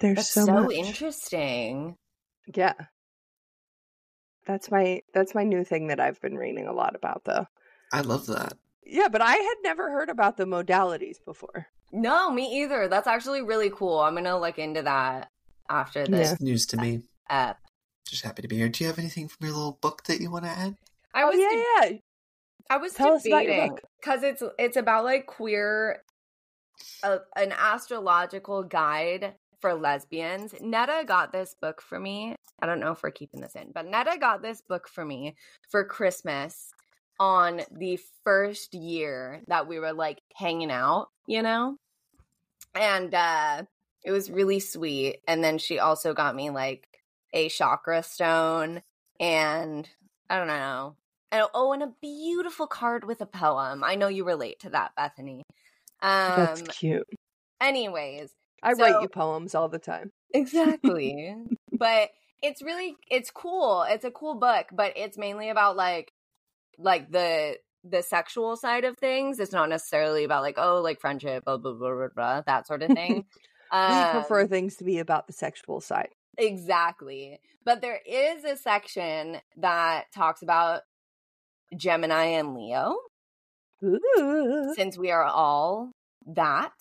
There's 0.00 0.16
That's 0.16 0.30
so, 0.30 0.46
so, 0.46 0.72
interesting. 0.72 1.96
Yeah. 2.52 2.74
That's 4.46 4.70
my 4.70 5.00
that's 5.14 5.34
my 5.34 5.44
new 5.44 5.64
thing 5.64 5.86
that 5.86 6.00
I've 6.00 6.20
been 6.20 6.36
reading 6.36 6.66
a 6.66 6.72
lot 6.72 6.96
about 6.96 7.22
though. 7.24 7.46
I 7.92 8.02
love 8.02 8.26
that. 8.26 8.54
Yeah, 8.84 9.08
but 9.08 9.22
I 9.22 9.32
had 9.34 9.54
never 9.62 9.90
heard 9.90 10.10
about 10.10 10.36
the 10.36 10.44
modalities 10.44 11.16
before. 11.24 11.68
No, 11.92 12.30
me 12.30 12.62
either. 12.62 12.88
That's 12.88 13.06
actually 13.06 13.40
really 13.40 13.70
cool. 13.70 14.00
I'm 14.00 14.14
gonna 14.14 14.38
look 14.38 14.58
into 14.58 14.82
that 14.82 15.30
after 15.68 16.06
this 16.06 16.32
It's 16.32 16.40
news 16.40 16.66
to 16.66 16.76
me. 16.76 17.02
app. 17.28 17.58
Just 18.08 18.24
happy 18.24 18.42
to 18.42 18.48
be 18.48 18.56
here. 18.56 18.68
Do 18.68 18.84
you 18.84 18.88
have 18.88 18.98
anything 18.98 19.28
from 19.28 19.46
your 19.46 19.56
little 19.56 19.78
book 19.80 20.04
that 20.04 20.20
you 20.20 20.30
want 20.30 20.44
to 20.44 20.50
add? 20.50 20.76
I 21.14 21.24
Oh 21.24 21.28
was 21.28 21.38
yeah, 21.38 21.48
de- 21.50 21.92
yeah. 21.92 21.98
I 22.70 22.76
was 22.76 22.94
Tell 22.94 23.14
us 23.14 23.26
about 23.26 23.44
your 23.44 23.54
debating 23.54 23.78
because 24.00 24.22
it's 24.22 24.42
it's 24.58 24.76
about 24.76 25.04
like 25.04 25.26
queer, 25.26 26.02
uh, 27.02 27.18
an 27.36 27.52
astrological 27.52 28.62
guide 28.62 29.34
for 29.60 29.74
lesbians. 29.74 30.54
Netta 30.60 31.04
got 31.06 31.32
this 31.32 31.54
book 31.60 31.80
for 31.80 31.98
me. 31.98 32.34
I 32.60 32.66
don't 32.66 32.80
know 32.80 32.92
if 32.92 33.02
we're 33.02 33.10
keeping 33.10 33.40
this 33.40 33.54
in, 33.54 33.72
but 33.74 33.86
Netta 33.86 34.18
got 34.18 34.42
this 34.42 34.62
book 34.62 34.88
for 34.88 35.04
me 35.04 35.34
for 35.70 35.84
Christmas 35.84 36.70
on 37.18 37.62
the 37.70 37.98
first 38.24 38.74
year 38.74 39.42
that 39.48 39.68
we 39.68 39.78
were 39.78 39.92
like 39.92 40.20
hanging 40.34 40.70
out, 40.70 41.08
you 41.26 41.42
know, 41.42 41.76
and 42.74 43.14
uh 43.14 43.62
it 44.04 44.12
was 44.12 44.30
really 44.30 44.60
sweet. 44.60 45.20
And 45.26 45.42
then 45.42 45.58
she 45.58 45.78
also 45.78 46.12
got 46.14 46.36
me 46.36 46.50
like 46.50 46.86
a 47.32 47.48
chakra 47.48 48.02
stone 48.02 48.82
and 49.18 49.88
I 50.28 50.38
don't 50.38 50.46
know. 50.46 50.96
And, 51.32 51.46
oh, 51.54 51.72
and 51.72 51.82
a 51.82 51.92
beautiful 52.00 52.66
card 52.66 53.04
with 53.04 53.20
a 53.20 53.26
poem. 53.26 53.82
I 53.82 53.96
know 53.96 54.08
you 54.08 54.24
relate 54.24 54.60
to 54.60 54.70
that, 54.70 54.94
Bethany. 54.94 55.42
Um 56.02 56.36
That's 56.36 56.62
cute. 56.62 57.08
anyways, 57.60 58.30
I 58.62 58.74
so- 58.74 58.82
write 58.82 59.02
you 59.02 59.08
poems 59.08 59.54
all 59.54 59.68
the 59.68 59.78
time. 59.78 60.10
exactly. 60.32 61.34
but 61.72 62.10
it's 62.42 62.62
really 62.62 62.96
it's 63.10 63.30
cool. 63.30 63.84
It's 63.88 64.04
a 64.04 64.10
cool 64.10 64.34
book, 64.34 64.66
but 64.70 64.92
it's 64.96 65.16
mainly 65.16 65.48
about 65.48 65.76
like 65.76 66.12
like 66.78 67.10
the 67.10 67.56
the 67.84 68.02
sexual 68.02 68.56
side 68.56 68.84
of 68.84 68.98
things. 68.98 69.38
It's 69.38 69.52
not 69.52 69.70
necessarily 69.70 70.24
about 70.24 70.42
like 70.42 70.56
oh 70.58 70.82
like 70.82 71.00
friendship, 71.00 71.44
blah 71.46 71.56
blah 71.56 71.72
blah 71.72 71.94
blah, 71.94 72.08
blah 72.14 72.42
that 72.46 72.66
sort 72.66 72.82
of 72.82 72.90
thing. 72.90 73.24
We 73.74 73.80
Um, 73.80 74.12
prefer 74.12 74.46
things 74.46 74.76
to 74.76 74.84
be 74.84 74.98
about 74.98 75.26
the 75.26 75.32
sexual 75.32 75.80
side. 75.80 76.10
Exactly. 76.38 77.40
But 77.64 77.80
there 77.80 78.00
is 78.06 78.44
a 78.44 78.56
section 78.56 79.40
that 79.56 80.04
talks 80.14 80.42
about 80.42 80.82
Gemini 81.76 82.24
and 82.24 82.54
Leo, 82.54 82.96
Ooh. 83.82 84.72
since 84.76 84.96
we 84.96 85.10
are 85.10 85.24
all 85.24 85.90
that 86.26 86.72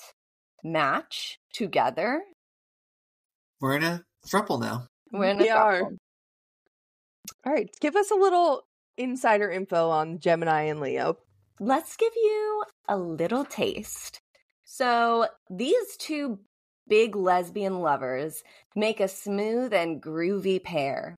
match 0.63 1.39
together. 1.53 2.21
We're 3.60 3.77
in 3.77 3.84
a 3.84 4.03
throuple 4.27 4.60
now. 4.60 4.88
We're 5.12 5.25
in 5.29 5.39
a 5.39 5.43
We 5.43 5.49
are. 5.49 5.82
All 7.45 7.53
right, 7.53 7.69
give 7.79 7.95
us 7.95 8.12
a 8.12 8.15
little 8.15 8.63
insider 8.97 9.49
info 9.49 9.89
on 9.89 10.19
Gemini 10.19 10.63
and 10.63 10.79
Leo. 10.79 11.17
Let's 11.60 11.95
give 11.95 12.13
you 12.15 12.63
a 12.88 12.97
little 12.97 13.45
taste. 13.45 14.19
So, 14.65 15.27
these 15.49 15.97
two 15.97 16.39
big 16.87 17.15
lesbian 17.15 17.79
lovers 17.79 18.43
make 18.75 18.99
a 18.99 19.07
smooth 19.07 19.73
and 19.73 20.01
groovy 20.01 20.63
pair. 20.63 21.15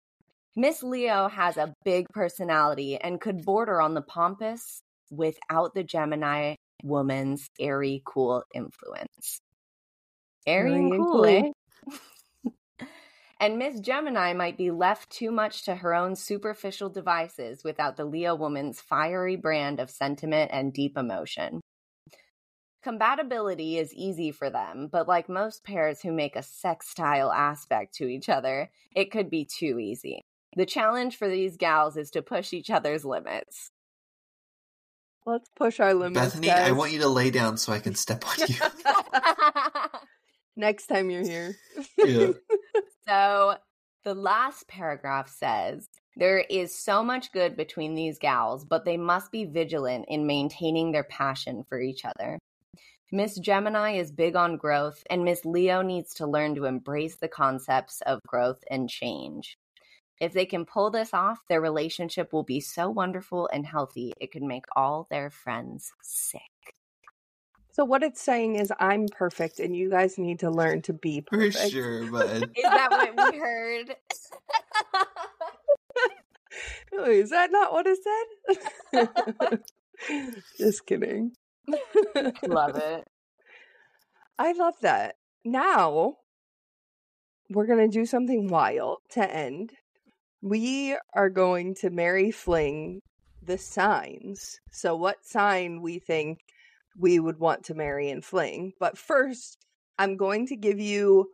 Miss 0.56 0.84
Leo 0.84 1.28
has 1.28 1.58
a 1.58 1.74
big 1.84 2.08
personality 2.10 2.98
and 2.98 3.20
could 3.20 3.44
border 3.44 3.82
on 3.82 3.94
the 3.94 4.02
pompous 4.02 4.82
without 5.12 5.74
the 5.74 5.84
Gemini 5.84 6.56
woman's 6.84 7.50
airy, 7.60 8.02
cool 8.06 8.44
influence. 8.54 9.42
Airy 10.48 10.76
and 10.76 10.92
cool, 10.92 11.26
eh? 11.26 11.52
and 13.40 13.58
Miss 13.58 13.80
Gemini 13.80 14.34
might 14.34 14.58
be 14.58 14.72
left 14.72 15.10
too 15.10 15.32
much 15.32 15.64
to 15.66 15.76
her 15.76 15.94
own 15.94 16.16
superficial 16.16 16.90
devices 16.90 17.64
without 17.64 17.98
the 17.98 18.06
Leo 18.06 18.36
woman's 18.36 18.80
fiery 18.80 19.36
brand 19.36 19.80
of 19.80 19.90
sentiment 19.90 20.52
and 20.54 20.72
deep 20.72 20.98
emotion. 20.98 21.62
Compatibility 22.86 23.80
is 23.80 23.92
easy 23.96 24.32
for 24.32 24.52
them, 24.52 24.88
but 24.92 25.08
like 25.08 25.28
most 25.28 25.64
pairs 25.64 26.04
who 26.04 26.12
make 26.12 26.36
a 26.36 26.44
sextile 26.44 27.32
aspect 27.32 27.96
to 27.96 28.06
each 28.06 28.30
other, 28.30 28.70
it 28.96 29.10
could 29.10 29.28
be 29.28 29.44
too 29.44 29.80
easy. 29.80 30.22
The 30.56 30.68
challenge 30.68 31.18
for 31.18 31.28
these 31.28 31.58
gals 31.58 31.98
is 31.98 32.12
to 32.12 32.22
push 32.22 32.54
each 32.54 32.70
other's 32.70 33.04
limits. 33.04 33.72
Let's 35.26 35.50
push 35.56 35.80
our 35.80 35.96
limits. 35.96 36.36
Bethany, 36.36 36.52
I 36.52 36.74
want 36.74 36.92
you 36.92 37.00
to 37.00 37.08
lay 37.08 37.32
down 37.32 37.58
so 37.58 37.74
I 37.74 37.80
can 37.80 37.96
step 37.96 38.24
on 38.24 38.48
you. 38.48 38.56
next 40.56 40.86
time 40.86 41.10
you're 41.10 41.24
here. 41.24 41.56
yeah. 41.98 42.34
So 43.08 43.56
the 44.04 44.14
last 44.14 44.68
paragraph 44.68 45.30
says 45.30 45.90
there 46.18 46.40
is 46.40 46.78
so 46.78 47.04
much 47.04 47.32
good 47.32 47.58
between 47.58 47.96
these 47.96 48.20
gals, 48.20 48.64
but 48.64 48.86
they 48.86 48.98
must 48.98 49.32
be 49.32 49.46
vigilant 49.46 50.06
in 50.08 50.28
maintaining 50.28 50.92
their 50.92 51.04
passion 51.04 51.64
for 51.68 51.82
each 51.82 52.06
other. 52.06 52.38
Miss 53.12 53.38
Gemini 53.38 53.94
is 53.98 54.12
big 54.12 54.36
on 54.36 54.58
growth, 54.58 55.04
and 55.10 55.24
Miss 55.24 55.46
Leo 55.46 55.82
needs 55.82 56.14
to 56.16 56.28
learn 56.28 56.56
to 56.56 56.66
embrace 56.66 57.16
the 57.18 57.28
concepts 57.28 58.02
of 58.02 58.20
growth 58.28 58.64
and 58.70 58.90
change. 58.90 59.58
If 60.20 60.34
they 60.34 60.46
can 60.46 60.66
pull 60.66 60.90
this 60.92 61.14
off, 61.14 61.40
their 61.48 61.62
relationship 61.62 62.34
will 62.34 62.44
be 62.44 62.60
so 62.60 62.90
wonderful 62.90 63.50
and 63.52 63.66
healthy, 63.66 64.14
it 64.20 64.32
could 64.32 64.44
make 64.44 64.66
all 64.76 65.08
their 65.10 65.30
friends 65.30 65.92
sick. 66.02 66.42
So 67.74 67.84
what 67.84 68.04
it's 68.04 68.22
saying 68.22 68.56
is 68.56 68.72
I'm 68.80 69.08
perfect 69.10 69.60
and 69.60 69.76
you 69.76 69.90
guys 69.90 70.18
need 70.18 70.40
to 70.40 70.50
learn 70.50 70.82
to 70.84 70.94
be 70.94 71.20
perfect. 71.20 71.56
For 71.56 71.60
perfect. 71.60 71.74
sure, 71.74 72.10
bud. 72.10 72.52
Is 72.56 72.64
that 72.64 72.88
what 72.90 73.34
we 73.34 73.38
heard? 73.40 73.96
Wait, 76.94 77.20
Is 77.20 77.30
that 77.32 77.52
not 77.52 77.74
what 77.74 77.86
it 77.86 78.00
said? 78.94 79.60
Just 80.58 80.86
kidding. 80.86 81.34
Love 82.48 82.76
it. 82.76 83.08
I 84.38 84.52
love 84.54 84.76
that. 84.82 85.16
Now 85.44 86.18
we're 87.50 87.68
going 87.68 87.90
to 87.90 88.00
do 88.00 88.06
something 88.06 88.48
wild 88.48 88.98
to 89.12 89.36
end. 89.36 89.74
We 90.42 90.98
are 91.14 91.30
going 91.30 91.76
to 91.76 91.90
marry 91.90 92.32
fling 92.32 93.02
the 93.42 93.58
signs. 93.58 94.60
So, 94.72 94.96
what 94.96 95.26
sign 95.26 95.82
we 95.82 96.00
think 96.00 96.40
we 96.98 97.20
would 97.20 97.40
want 97.40 97.64
to 97.66 97.74
marry 97.74 98.10
and 98.10 98.24
fling. 98.24 98.74
But 98.80 98.98
first, 98.98 99.58
I'm 100.00 100.18
going 100.18 100.48
to 100.48 100.56
give 100.56 100.80
you 100.80 101.32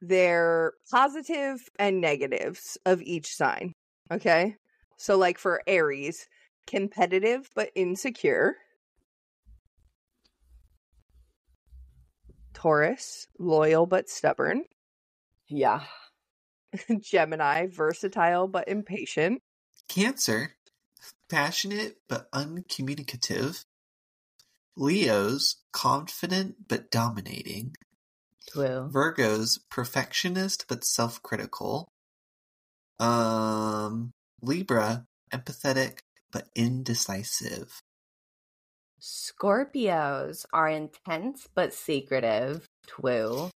their 0.00 0.72
positive 0.90 1.60
and 1.78 2.00
negatives 2.00 2.76
of 2.84 3.00
each 3.02 3.34
sign. 3.34 3.72
Okay. 4.10 4.56
So, 4.96 5.16
like 5.16 5.38
for 5.38 5.62
Aries, 5.66 6.28
competitive 6.66 7.50
but 7.54 7.70
insecure. 7.74 8.56
Taurus, 12.64 13.26
loyal 13.38 13.84
but 13.84 14.08
stubborn. 14.08 14.64
Yeah. 15.50 15.82
Gemini, 17.02 17.66
versatile 17.66 18.48
but 18.48 18.68
impatient. 18.68 19.42
Cancer, 19.86 20.52
passionate 21.28 21.98
but 22.08 22.26
uncommunicative. 22.32 23.66
Leos, 24.78 25.56
confident 25.74 26.54
but 26.66 26.90
dominating. 26.90 27.74
True. 28.48 28.88
Virgos, 28.90 29.58
perfectionist 29.70 30.64
but 30.66 30.86
self-critical. 30.86 31.86
Um, 32.98 34.12
Libra, 34.40 35.04
empathetic 35.30 35.98
but 36.32 36.48
indecisive. 36.56 37.82
Scorpios 39.04 40.46
are 40.54 40.66
intense 40.66 41.46
but 41.54 41.74
secretive. 41.74 42.66
Twoo. 42.88 43.50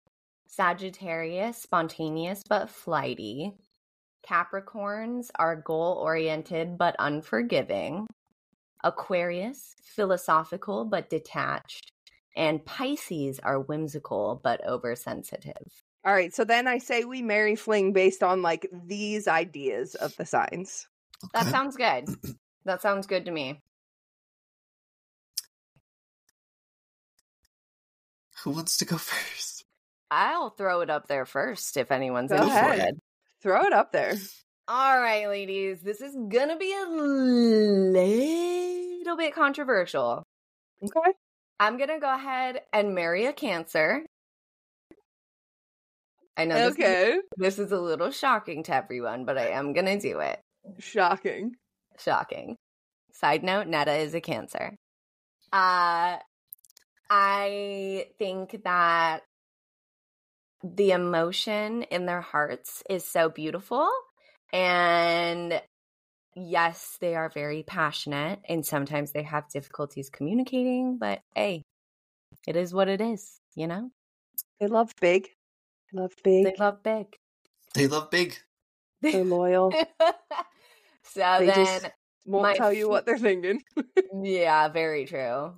Sagittarius, 0.47 1.62
spontaneous 1.62 2.41
but 2.49 2.67
flighty. 2.67 3.53
Capricorns 4.27 5.29
are 5.36 5.55
goal 5.55 5.99
oriented 6.01 6.79
but 6.79 6.95
unforgiving. 6.97 8.08
Aquarius, 8.84 9.75
philosophical 9.84 10.84
but 10.84 11.12
detached. 11.12 11.91
And 12.36 12.65
Pisces 12.65 13.39
are 13.39 13.60
whimsical 13.60 14.41
but 14.43 14.67
oversensitive. 14.67 15.84
All 16.03 16.13
right, 16.13 16.34
so 16.34 16.43
then 16.43 16.67
I 16.67 16.79
say 16.79 17.03
we 17.03 17.21
marry 17.21 17.55
fling 17.55 17.93
based 17.93 18.23
on 18.23 18.41
like 18.41 18.67
these 18.71 19.27
ideas 19.27 19.93
of 19.93 20.15
the 20.17 20.25
signs. 20.25 20.88
That 21.36 21.45
sounds 21.45 21.75
good. 21.75 22.05
That 22.65 22.81
sounds 22.81 23.05
good 23.05 23.25
to 23.25 23.31
me. 23.31 23.62
Who 28.45 28.51
wants 28.51 28.77
to 28.77 28.86
go 28.86 28.97
first? 28.97 29.65
I'll 30.12 30.51
throw 30.51 30.81
it 30.81 30.89
up 30.91 31.08
there 31.08 31.25
first 31.25 31.77
if 31.77 31.91
anyone's 31.91 32.29
Go 32.31 32.38
interested. 32.38 32.79
ahead. 32.79 32.99
Throw 33.41 33.63
it 33.63 33.73
up 33.73 33.91
there. 33.91 34.13
All 34.67 34.99
right, 34.99 35.27
ladies, 35.27 35.81
this 35.81 35.99
is 35.99 36.15
gonna 36.29 36.58
be 36.58 36.71
a 36.73 36.88
little 36.89 37.93
bit 39.17 39.34
controversial. 39.36 40.23
Okay. 40.84 41.12
I'm 41.60 41.77
gonna 41.77 41.99
go 41.99 42.13
ahead 42.13 42.62
and 42.71 42.95
marry 42.95 43.25
a 43.25 43.34
Cancer. 43.34 44.05
I 46.38 46.45
know 46.45 46.55
this, 46.55 46.73
is, 46.73 46.79
Okay. 46.79 47.17
this 47.38 47.60
is 47.60 47.71
a 47.71 47.79
little 47.79 48.12
shocking 48.12 48.63
to 48.63 48.75
everyone, 48.75 49.25
but 49.25 49.38
I 49.38 49.49
am 49.49 49.73
gonna 49.73 49.99
do 49.99 50.19
it. 50.19 50.39
Shocking. 50.79 51.55
Shocking. 51.99 52.55
Side 53.13 53.43
note: 53.43 53.67
Netta 53.67 53.93
is 53.93 54.13
a 54.13 54.21
Cancer. 54.21 54.75
Uh, 55.53 56.17
I 57.09 58.07
think 58.17 58.63
that 58.63 59.23
the 60.63 60.91
emotion 60.91 61.83
in 61.83 62.05
their 62.05 62.21
hearts 62.21 62.83
is 62.89 63.05
so 63.05 63.29
beautiful. 63.29 63.87
And 64.51 65.61
yes, 66.35 66.97
they 66.99 67.15
are 67.15 67.29
very 67.29 67.63
passionate 67.63 68.39
and 68.47 68.65
sometimes 68.65 69.11
they 69.11 69.23
have 69.23 69.49
difficulties 69.49 70.09
communicating, 70.09 70.97
but 70.97 71.21
hey, 71.35 71.63
it 72.47 72.55
is 72.55 72.73
what 72.73 72.87
it 72.87 73.01
is, 73.01 73.39
you 73.55 73.67
know? 73.67 73.91
They 74.59 74.67
love 74.67 74.91
big. 74.99 75.27
They 75.91 75.99
love 75.99 76.13
big. 76.23 76.45
They 76.45 76.55
love 76.57 76.83
big. 76.83 77.07
They 77.73 77.87
love 77.87 78.09
big. 78.09 78.35
They're 79.01 79.23
loyal. 79.23 79.71
so 81.03 81.35
They 81.39 81.47
then, 81.47 81.65
just 81.65 81.85
Won't 82.25 82.43
my 82.43 82.53
tell 82.53 82.73
you 82.73 82.89
what 82.89 83.05
they're 83.05 83.17
thinking. 83.17 83.61
yeah, 84.23 84.67
very 84.69 85.05
true. 85.05 85.53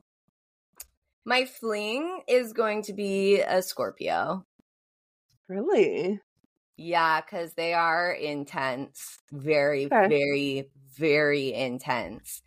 My 1.27 1.45
fling 1.45 2.23
is 2.27 2.53
going 2.53 2.81
to 2.83 2.93
be 2.93 3.41
a 3.41 3.61
Scorpio. 3.61 4.47
Really? 5.49 6.21
Yeah, 6.77 7.21
because 7.21 7.53
they 7.53 7.73
are 7.73 8.11
intense. 8.11 9.19
Very, 9.31 9.87
Okay. 9.91 10.07
very, 10.07 10.69
very 10.95 11.53
intense. 11.53 12.41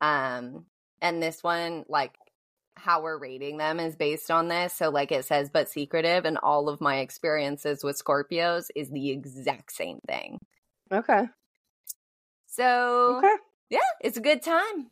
Um, 0.00 0.66
and 1.00 1.22
this 1.22 1.42
one, 1.42 1.84
like 1.88 2.16
how 2.76 3.02
we're 3.02 3.18
rating 3.18 3.58
them 3.58 3.78
is 3.80 3.96
based 3.96 4.30
on 4.30 4.48
this. 4.48 4.74
So 4.74 4.90
like 4.90 5.12
it 5.12 5.24
says, 5.24 5.50
but 5.50 5.68
secretive, 5.68 6.24
and 6.24 6.38
all 6.38 6.68
of 6.68 6.80
my 6.80 6.98
experiences 6.98 7.84
with 7.84 8.02
Scorpios 8.02 8.68
is 8.74 8.90
the 8.90 9.10
exact 9.10 9.72
same 9.72 10.00
thing. 10.06 10.38
Okay. 10.90 11.28
So 12.46 13.24
Okay. 13.24 13.36
yeah, 13.70 13.78
it's 14.00 14.16
a 14.16 14.20
good 14.20 14.42
time. 14.42 14.90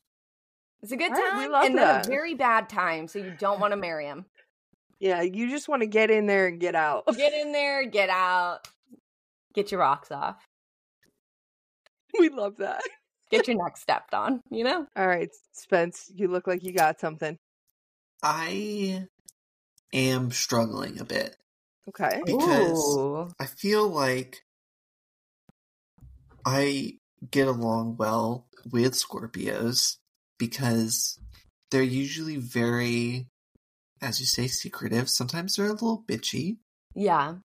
It's 0.85 0.92
a 0.92 0.97
good 0.99 1.12
All 1.12 1.16
right, 1.18 1.38
we 1.38 1.42
time. 1.44 1.51
love 1.53 1.64
and 1.64 1.79
then 1.79 1.87
that. 1.87 2.07
a 2.07 2.11
very 2.11 2.35
bad 2.35 2.68
time. 2.68 3.09
So 3.09 3.18
you 3.18 3.33
don't 3.38 3.59
want 3.59 3.73
to 3.73 3.77
marry 3.79 4.05
him. 4.05 4.27
Yeah, 5.01 5.23
you 5.23 5.49
just 5.49 5.66
want 5.66 5.81
to 5.81 5.87
get 5.87 6.11
in 6.11 6.27
there 6.27 6.47
and 6.47 6.61
get 6.61 6.75
out. 6.75 7.07
Get 7.16 7.33
in 7.33 7.53
there, 7.53 7.87
get 7.87 8.11
out, 8.11 8.68
get 9.55 9.70
your 9.73 9.81
rocks 9.81 10.12
off, 10.12 10.37
we 12.18 12.29
love 12.29 12.59
that. 12.59 12.83
get 13.31 13.49
your 13.49 13.57
neck 13.64 13.79
stepped 13.79 14.12
on, 14.12 14.42
you 14.51 14.62
know? 14.62 14.87
All 14.94 15.07
right, 15.07 15.31
Spence, 15.53 16.11
you 16.14 16.29
look 16.29 16.47
like 16.47 16.62
you 16.62 16.73
got 16.75 17.01
something. 17.01 17.38
I 18.23 19.07
am 19.94 20.33
struggling 20.33 21.01
a 21.01 21.05
bit. 21.05 21.35
Okay. 21.88 22.20
Because- 22.27 22.97
Ooh. 22.99 23.29
I 23.40 23.47
feel 23.47 23.88
like 23.88 24.42
I 26.44 26.99
get 27.31 27.49
along 27.49 27.97
well 27.97 28.47
with 28.70 28.92
Scorpios 28.92 29.97
because 30.38 31.18
they're 31.70 31.83
usually 31.83 32.37
very, 32.37 33.27
as 34.01 34.20
you 34.20 34.27
say, 34.27 34.47
secretive. 34.47 35.09
Sometimes 35.09 35.57
they're 35.57 35.66
a 35.66 35.73
little 35.73 36.05
bitchy 36.07 36.59
Yeah. 36.94 37.37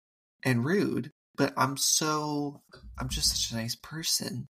and 0.45 0.65
rude, 0.65 1.11
but 1.37 1.53
I'm 1.57 1.77
so, 1.77 2.63
I'm 2.99 3.09
just 3.09 3.29
such 3.31 3.53
a 3.53 3.61
nice 3.61 3.75
person 3.77 4.47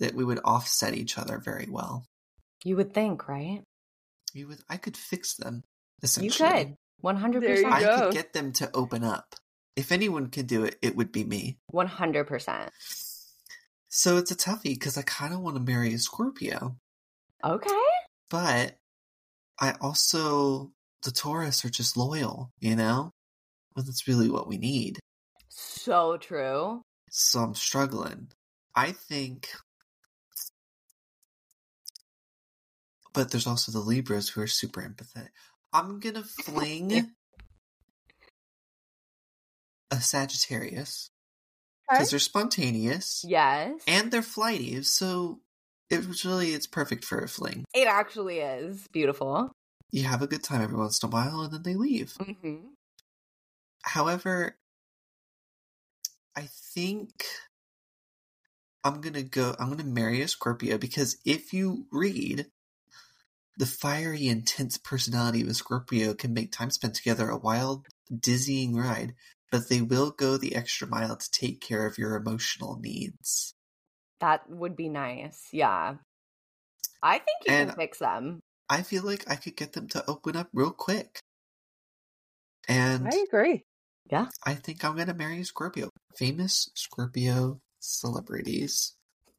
that 0.00 0.14
we 0.14 0.24
would 0.24 0.40
offset 0.44 0.94
each 0.94 1.18
other 1.18 1.38
very 1.38 1.66
well. 1.68 2.04
You 2.64 2.76
would 2.76 2.92
think, 2.94 3.28
right? 3.28 3.62
You 4.32 4.48
would, 4.48 4.58
I 4.68 4.76
could 4.76 4.96
fix 4.96 5.34
them. 5.34 5.62
You 6.20 6.30
could. 6.30 6.76
100%. 7.04 7.40
There 7.40 7.60
you 7.60 7.66
I 7.68 7.80
go. 7.80 8.00
could 8.04 8.12
get 8.14 8.32
them 8.32 8.52
to 8.54 8.70
open 8.74 9.02
up. 9.04 9.34
If 9.76 9.92
anyone 9.92 10.28
could 10.28 10.46
do 10.46 10.64
it, 10.64 10.76
it 10.82 10.96
would 10.96 11.10
be 11.12 11.24
me. 11.24 11.58
100%. 11.72 12.68
So 13.88 14.18
it's 14.18 14.30
a 14.30 14.36
toughie 14.36 14.62
because 14.74 14.96
I 14.96 15.02
kind 15.02 15.32
of 15.34 15.40
want 15.40 15.56
to 15.56 15.62
marry 15.62 15.92
a 15.94 15.98
Scorpio, 15.98 16.76
Okay. 17.44 17.70
but 18.30 18.76
I 19.60 19.74
also 19.80 20.72
the 21.02 21.10
Taurus 21.10 21.64
are 21.64 21.70
just 21.70 21.96
loyal, 21.96 22.50
you 22.58 22.76
know. 22.76 23.12
Well, 23.74 23.84
that's 23.84 24.06
really 24.08 24.30
what 24.30 24.48
we 24.48 24.58
need. 24.58 24.98
So 25.48 26.16
true. 26.18 26.82
So 27.10 27.40
I'm 27.40 27.54
struggling. 27.54 28.28
I 28.74 28.92
think, 28.92 29.48
but 33.12 33.30
there's 33.30 33.46
also 33.46 33.72
the 33.72 33.78
Libras 33.80 34.28
who 34.28 34.42
are 34.42 34.46
super 34.46 34.82
empathetic. 34.82 35.30
I'm 35.72 36.00
gonna 36.00 36.22
fling 36.22 36.92
a 39.90 40.00
Sagittarius 40.00 41.10
because 41.88 42.10
they're 42.10 42.18
spontaneous 42.18 43.24
Yes. 43.26 43.80
and 43.86 44.12
they're 44.12 44.22
flighty. 44.22 44.82
So 44.82 45.40
it 45.90 46.06
was 46.06 46.24
really 46.24 46.52
it's 46.52 46.66
perfect 46.66 47.04
for 47.04 47.18
a 47.18 47.28
fling. 47.28 47.64
it 47.74 47.86
actually 47.86 48.38
is 48.38 48.86
beautiful. 48.92 49.52
You 49.90 50.04
have 50.04 50.22
a 50.22 50.28
good 50.28 50.44
time 50.44 50.62
every 50.62 50.76
once 50.76 51.02
in 51.02 51.08
a 51.08 51.10
while, 51.10 51.40
and 51.40 51.52
then 51.52 51.62
they 51.62 51.74
leave. 51.74 52.14
Mm-hmm. 52.14 52.68
However, 53.82 54.56
I 56.36 56.48
think 56.74 57.24
I'm 58.84 59.00
gonna 59.00 59.22
go. 59.22 59.54
I'm 59.58 59.68
gonna 59.68 59.84
marry 59.84 60.22
a 60.22 60.28
Scorpio 60.28 60.78
because 60.78 61.18
if 61.24 61.52
you 61.52 61.86
read 61.90 62.46
the 63.56 63.66
fiery, 63.66 64.28
intense 64.28 64.78
personality 64.78 65.42
of 65.42 65.48
a 65.48 65.54
Scorpio 65.54 66.14
can 66.14 66.32
make 66.32 66.52
time 66.52 66.70
spent 66.70 66.94
together 66.94 67.28
a 67.28 67.36
wild, 67.36 67.88
dizzying 68.16 68.76
ride, 68.76 69.14
but 69.50 69.68
they 69.68 69.82
will 69.82 70.12
go 70.12 70.36
the 70.36 70.54
extra 70.54 70.86
mile 70.86 71.16
to 71.16 71.30
take 71.30 71.60
care 71.60 71.86
of 71.86 71.98
your 71.98 72.14
emotional 72.14 72.78
needs. 72.80 73.54
That 74.20 74.48
would 74.50 74.76
be 74.76 74.88
nice. 74.88 75.48
Yeah. 75.52 75.96
I 77.02 77.18
think 77.18 77.46
you 77.46 77.52
And- 77.54 77.70
can 77.70 77.76
fix 77.78 77.98
them. 77.98 78.40
I 78.68 78.82
feel 78.82 79.02
like 79.02 79.28
I 79.28 79.34
could 79.36 79.56
get 79.56 79.72
them 79.72 79.88
to 79.88 80.08
open 80.08 80.36
up 80.36 80.48
real 80.52 80.70
quick. 80.70 81.20
And 82.68 83.08
I 83.08 83.24
agree. 83.26 83.64
Yeah. 84.10 84.28
I 84.44 84.54
think 84.54 84.84
I'm 84.84 84.96
gonna 84.96 85.14
marry 85.14 85.40
a 85.40 85.44
Scorpio. 85.44 85.90
Famous 86.16 86.70
Scorpio 86.74 87.60
celebrities. 87.80 88.94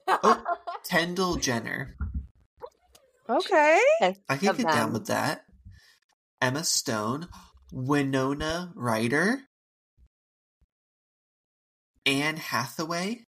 Oh. 0.07 0.43
Kendall 0.89 1.35
Jenner. 1.37 1.95
Okay. 3.29 3.79
I 4.27 4.37
can 4.37 4.49
Of 4.49 4.57
get 4.57 4.67
down 4.67 4.91
with 4.91 5.05
that. 5.07 5.45
Emma 6.41 6.63
Stone, 6.65 7.29
Winona 7.71 8.73
Ryder, 8.75 9.47
Anne 12.05 12.37
Hathaway, 12.37 13.25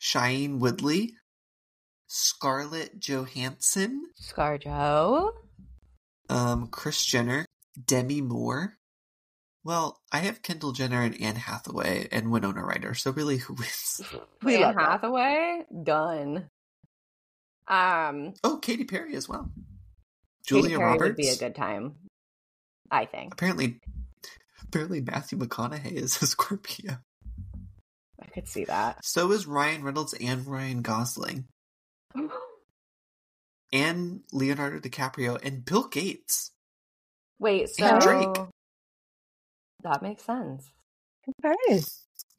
Shailene 0.00 0.58
Woodley, 0.58 1.14
Scarlett 2.06 2.98
Johansson, 3.00 4.02
Scarjo. 4.20 5.32
um, 6.28 6.68
Kris 6.68 7.04
Jenner, 7.04 7.44
Demi 7.84 8.20
Moore, 8.20 8.74
Well, 9.64 9.98
I 10.12 10.18
have 10.20 10.42
Kendall 10.42 10.72
Jenner 10.72 11.02
and 11.02 11.20
Anne 11.20 11.36
Hathaway 11.36 12.08
and 12.12 12.30
Winona 12.30 12.64
Ryder, 12.64 12.94
so 12.94 13.10
really 13.10 13.38
who 13.38 13.54
wins? 13.54 14.00
We 14.42 14.56
Anne 14.56 14.62
love 14.62 14.74
that. 14.76 14.90
Hathaway, 14.90 15.62
done. 15.82 16.48
Um, 17.68 18.34
Oh, 18.44 18.58
Katy 18.62 18.84
Perry 18.84 19.16
as 19.16 19.28
well. 19.28 19.50
Katy 20.46 20.60
Julia 20.62 20.78
Perry 20.78 20.90
Roberts. 20.92 21.08
would 21.08 21.16
be 21.16 21.28
a 21.28 21.36
good 21.36 21.56
time. 21.56 21.96
I 22.90 23.06
think 23.06 23.32
Apparently 23.32 23.80
apparently 24.62 25.00
Matthew 25.00 25.38
McConaughey 25.38 25.92
is 25.92 26.22
a 26.22 26.26
Scorpio. 26.28 26.98
I 28.26 28.30
could 28.30 28.48
see 28.48 28.64
that. 28.64 29.04
So 29.04 29.30
is 29.32 29.46
Ryan 29.46 29.82
Reynolds 29.82 30.14
and 30.14 30.46
Ryan 30.46 30.82
Gosling. 30.82 31.46
And 33.72 34.20
Leonardo 34.32 34.78
DiCaprio 34.78 35.40
and 35.42 35.64
Bill 35.64 35.88
Gates. 35.88 36.52
Wait, 37.40 37.68
so 37.68 37.84
And 37.84 38.00
Drake. 38.00 38.38
that 39.82 40.02
makes 40.02 40.22
sense. 40.22 40.70
Okay. 41.44 41.82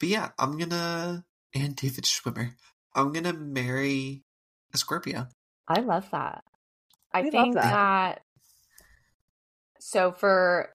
But 0.00 0.08
yeah, 0.08 0.30
I'm 0.38 0.56
gonna 0.56 1.24
and 1.54 1.76
David 1.76 2.04
Schwimmer. 2.04 2.54
I'm 2.94 3.12
gonna 3.12 3.34
marry 3.34 4.22
a 4.72 4.78
Scorpio. 4.78 5.28
I 5.68 5.80
love 5.80 6.10
that. 6.12 6.42
I 7.12 7.22
We 7.22 7.30
love 7.30 7.32
think 7.32 7.54
that. 7.54 7.70
that. 7.70 8.22
So 9.80 10.12
for 10.12 10.72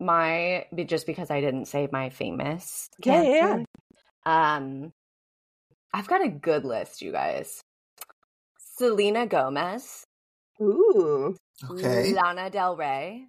my, 0.00 0.66
just 0.86 1.06
because 1.06 1.30
I 1.30 1.40
didn't 1.40 1.66
say 1.66 1.88
my 1.90 2.10
famous, 2.10 2.88
Yeah, 3.04 3.22
yeah, 3.22 3.48
Cancer, 3.48 3.64
um, 4.24 4.92
I've 5.92 6.08
got 6.08 6.24
a 6.24 6.28
good 6.28 6.64
list, 6.64 7.02
you 7.02 7.12
guys. 7.12 7.62
Selena 8.76 9.26
Gomez, 9.26 10.04
Ooh. 10.60 11.36
Okay. 11.70 12.12
Lana 12.12 12.50
Del 12.50 12.76
Rey, 12.76 13.26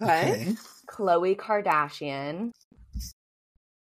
Okay. 0.00 0.54
Khloe 0.88 1.36
Kardashian, 1.36 2.52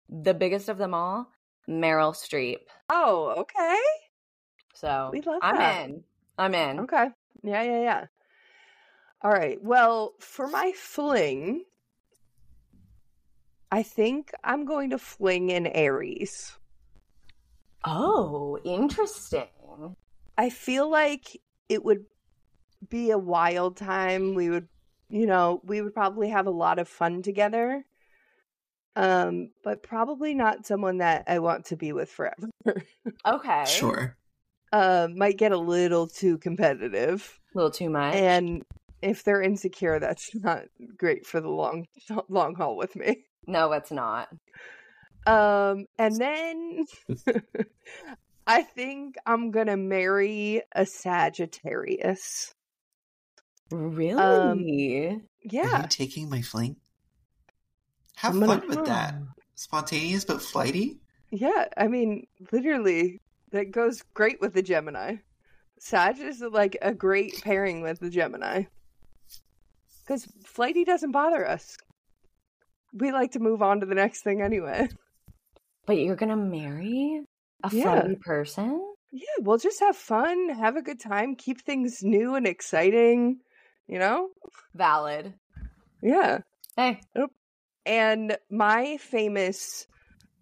the 0.09 0.35
biggest 0.35 0.69
of 0.69 0.79
them 0.79 0.95
all, 0.95 1.29
Meryl 1.69 2.15
Streep. 2.15 2.59
Oh, 2.89 3.35
okay. 3.39 3.79
So 4.75 5.11
We 5.13 5.21
love 5.21 5.41
I'm 5.43 5.57
that. 5.57 5.89
in. 5.89 6.05
I'm 6.39 6.55
in. 6.55 6.81
Okay. 6.81 7.09
Yeah, 7.43 7.63
yeah, 7.63 7.81
yeah. 7.83 8.05
All 9.23 9.31
right. 9.31 9.63
Well, 9.63 10.15
for 10.19 10.49
my 10.49 10.73
fling, 10.75 11.65
I 13.73 13.83
think 13.83 14.31
I'm 14.45 14.67
going 14.67 14.91
to 14.91 14.99
fling 14.99 15.49
in 15.49 15.67
Aries. 15.67 16.59
Oh, 17.85 18.59
interesting. 18.65 19.49
I 20.37 20.51
feel 20.51 20.91
like 20.91 21.41
it 21.71 21.83
would 21.83 22.05
be 22.91 23.11
a 23.11 23.19
wild 23.19 23.79
time. 23.79 24.35
We 24.35 24.51
would, 24.51 24.69
you 25.09 25.27
know, 25.27 25.63
we 25.65 25.81
would 25.81 25.95
probably 25.95 26.29
have 26.29 26.47
a 26.47 26.51
lot 26.51 26.79
of 26.79 26.87
fun 26.87 27.23
together. 27.23 27.85
Um, 28.95 29.53
but 29.65 29.83
probably 29.83 30.35
not 30.35 30.67
someone 30.67 30.99
that 30.99 31.25
I 31.27 31.39
want 31.39 31.65
to 31.67 31.77
be 31.77 31.93
with 31.93 32.11
forever. 32.11 32.51
Okay. 33.25 33.65
Sure. 33.67 34.17
uh, 34.73 35.09
might 35.15 35.39
get 35.39 35.53
a 35.53 35.57
little 35.59 36.09
too 36.09 36.39
competitive. 36.39 37.39
A 37.55 37.59
little 37.59 37.71
too 37.71 37.89
much. 37.89 38.15
and 38.17 38.63
if 39.01 39.25
they're 39.25 39.43
insecure 39.43 39.99
that's 39.99 40.35
not 40.43 40.65
great 40.97 41.25
for 41.27 41.41
the 41.41 41.49
long 41.49 41.87
long 42.29 42.55
haul 42.55 42.77
with 42.77 42.95
me 42.97 43.25
no, 43.47 43.73
it's 43.73 43.91
not. 43.91 44.29
um 45.27 45.87
and 45.99 46.17
then 46.17 46.85
i 48.47 48.63
think 48.63 49.15
i'm 49.25 49.51
gonna 49.53 49.77
marry 49.77 50.63
a 50.75 50.85
sagittarius 50.85 52.53
Really? 53.71 54.21
Are 54.21 55.17
yeah 55.43 55.83
you 55.83 55.89
taking 55.89 56.29
my 56.29 56.43
fling? 56.43 56.77
Have 58.17 58.35
I'm 58.35 58.41
gonna- 58.41 58.61
fun 58.61 58.69
with 58.69 58.85
that. 58.87 59.15
Spontaneous 59.55 60.25
but 60.25 60.43
flighty? 60.43 60.99
yeah 61.31 61.67
i 61.77 61.87
mean 61.89 62.27
literally 62.51 63.21
that 63.53 63.71
goes 63.71 64.03
great 64.15 64.41
with 64.41 64.53
the 64.55 64.63
gemini 64.63 65.17
sag 65.79 66.19
is 66.19 66.41
like 66.41 66.77
a 66.83 66.93
great 66.93 67.41
pairing 67.43 67.81
with 67.81 67.99
the 68.01 68.11
gemini 68.11 68.65
because 70.03 70.27
flighty 70.45 70.85
doesn't 70.85 71.13
bother 71.13 71.49
us 71.49 71.77
we 72.93 73.13
like 73.13 73.33
to 73.33 73.39
move 73.41 73.63
on 73.63 73.81
to 73.81 73.87
the 73.87 73.95
next 73.95 74.23
thing 74.23 74.41
anyway 74.43 74.89
But 75.87 75.99
you're 75.99 76.17
gonna 76.17 76.37
marry 76.37 77.23
a 77.65 77.71
Yeah. 77.75 78.01
flighty 78.01 78.17
person? 78.17 78.95
Yeah, 79.11 79.25
we'll 79.41 79.59
just 79.59 79.81
have 79.81 79.97
fun, 79.97 80.49
have 80.51 80.77
a 80.77 80.83
good 80.83 80.99
time, 81.01 81.37
keep 81.37 81.61
things 81.61 82.03
new 82.03 82.35
and 82.35 82.47
exciting, 82.47 83.41
you 83.87 83.99
know? 83.99 84.31
Valid. 84.75 85.35
Yeah. 86.01 86.39
Hey. 86.77 87.01
And 87.85 88.37
my 88.51 88.97
famous 88.99 89.87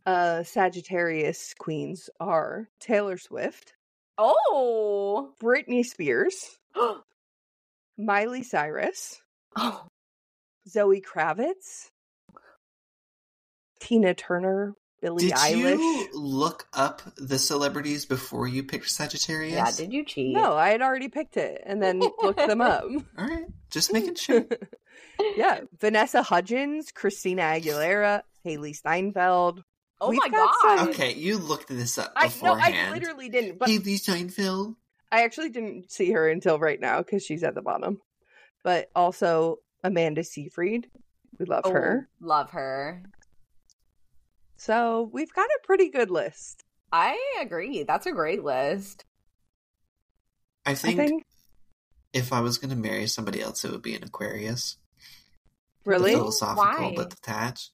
uh 0.07 0.43
Sagittarius 0.45 1.55
queens 1.59 2.09
are 2.21 2.69
Taylor 2.81 3.17
Swift, 3.19 3.75
Oh. 4.19 5.33
Britney 5.43 5.85
Spears, 5.85 6.59
Miley 7.99 8.43
Cyrus, 8.43 9.21
oh. 9.57 9.87
Zoe 10.69 11.01
Kravitz, 11.01 11.91
Tina 13.81 14.15
Turner, 14.15 14.75
Billie 15.03 15.31
Eilish. 15.31 15.51
Did 15.51 15.57
Eilish. 15.79 15.79
you 15.79 16.09
look 16.15 16.67
up 16.73 17.03
the 17.17 17.39
celebrities 17.39 18.05
before 18.07 18.47
you 18.47 18.63
picked 18.63 18.89
Sagittarius? 18.91 19.55
Yeah, 19.55 19.71
did 19.71 19.93
you 19.93 20.05
cheat? 20.05 20.35
No, 20.35 20.55
I 20.55 20.69
had 20.71 20.83
already 20.83 21.09
picked 21.09 21.37
it 21.37 21.63
and 21.65 21.83
then 21.83 22.01
looked 22.23 22.39
them 22.47 22.61
up. 22.61 22.85
All 23.19 23.27
right, 23.27 23.47
just 23.71 23.93
making 23.93 24.15
sure. 24.17 24.45
yeah, 25.37 25.61
Vanessa 25.81 26.23
Hudgens, 26.23 26.93
Christina 26.93 27.43
Aguilera, 27.43 28.23
Hailee 28.45 28.77
Steinfeld. 28.77 29.65
Oh 30.03 30.11
We've 30.11 30.19
my 30.21 30.29
god. 30.29 30.55
some- 30.79 30.89
Okay, 30.91 31.15
you 31.15 31.37
looked 31.39 31.69
this 31.69 31.99
up 31.99 32.13
I 32.17 32.25
no, 32.25 32.29
beforehand. 32.29 32.91
I 32.91 32.93
literally 32.93 33.29
didn't, 33.29 33.59
but 33.59 33.69
Hailee 33.69 33.99
Steinfeld. 33.99 34.77
I 35.13 35.25
actually 35.25 35.49
didn't 35.51 35.91
see 35.91 36.13
her 36.13 36.29
until 36.29 36.59
right 36.59 36.81
now 36.81 36.99
because 36.99 37.25
she's 37.25 37.43
at 37.43 37.55
the 37.55 37.63
bottom. 37.63 38.01
But 38.63 38.91
also 38.95 39.57
Amanda 39.83 40.23
Seyfried, 40.25 40.89
we 41.39 41.47
love 41.47 41.63
Oh, 41.65 41.73
her. 41.73 42.09
Love 42.21 42.51
her. 42.51 43.03
So 44.61 45.09
we've 45.11 45.33
got 45.33 45.47
a 45.47 45.67
pretty 45.67 45.89
good 45.89 46.11
list. 46.11 46.65
I 46.93 47.19
agree. 47.41 47.83
That's 47.83 48.05
a 48.05 48.13
great 48.13 48.45
list. 48.45 49.07
I 50.67 50.73
I 50.73 50.75
think, 50.75 50.99
think. 50.99 51.27
if 52.13 52.31
I 52.31 52.41
was 52.41 52.59
going 52.59 52.69
to 52.69 52.77
marry 52.77 53.07
somebody 53.07 53.41
else, 53.41 53.65
it 53.65 53.71
would 53.71 53.81
be 53.81 53.95
an 53.95 54.05
Aquarius. 54.05 54.77
Really? 55.87 56.11
The 56.13 56.19
philosophical 56.19 56.89
Why? 56.91 56.93
but 56.95 57.09
detached. 57.09 57.71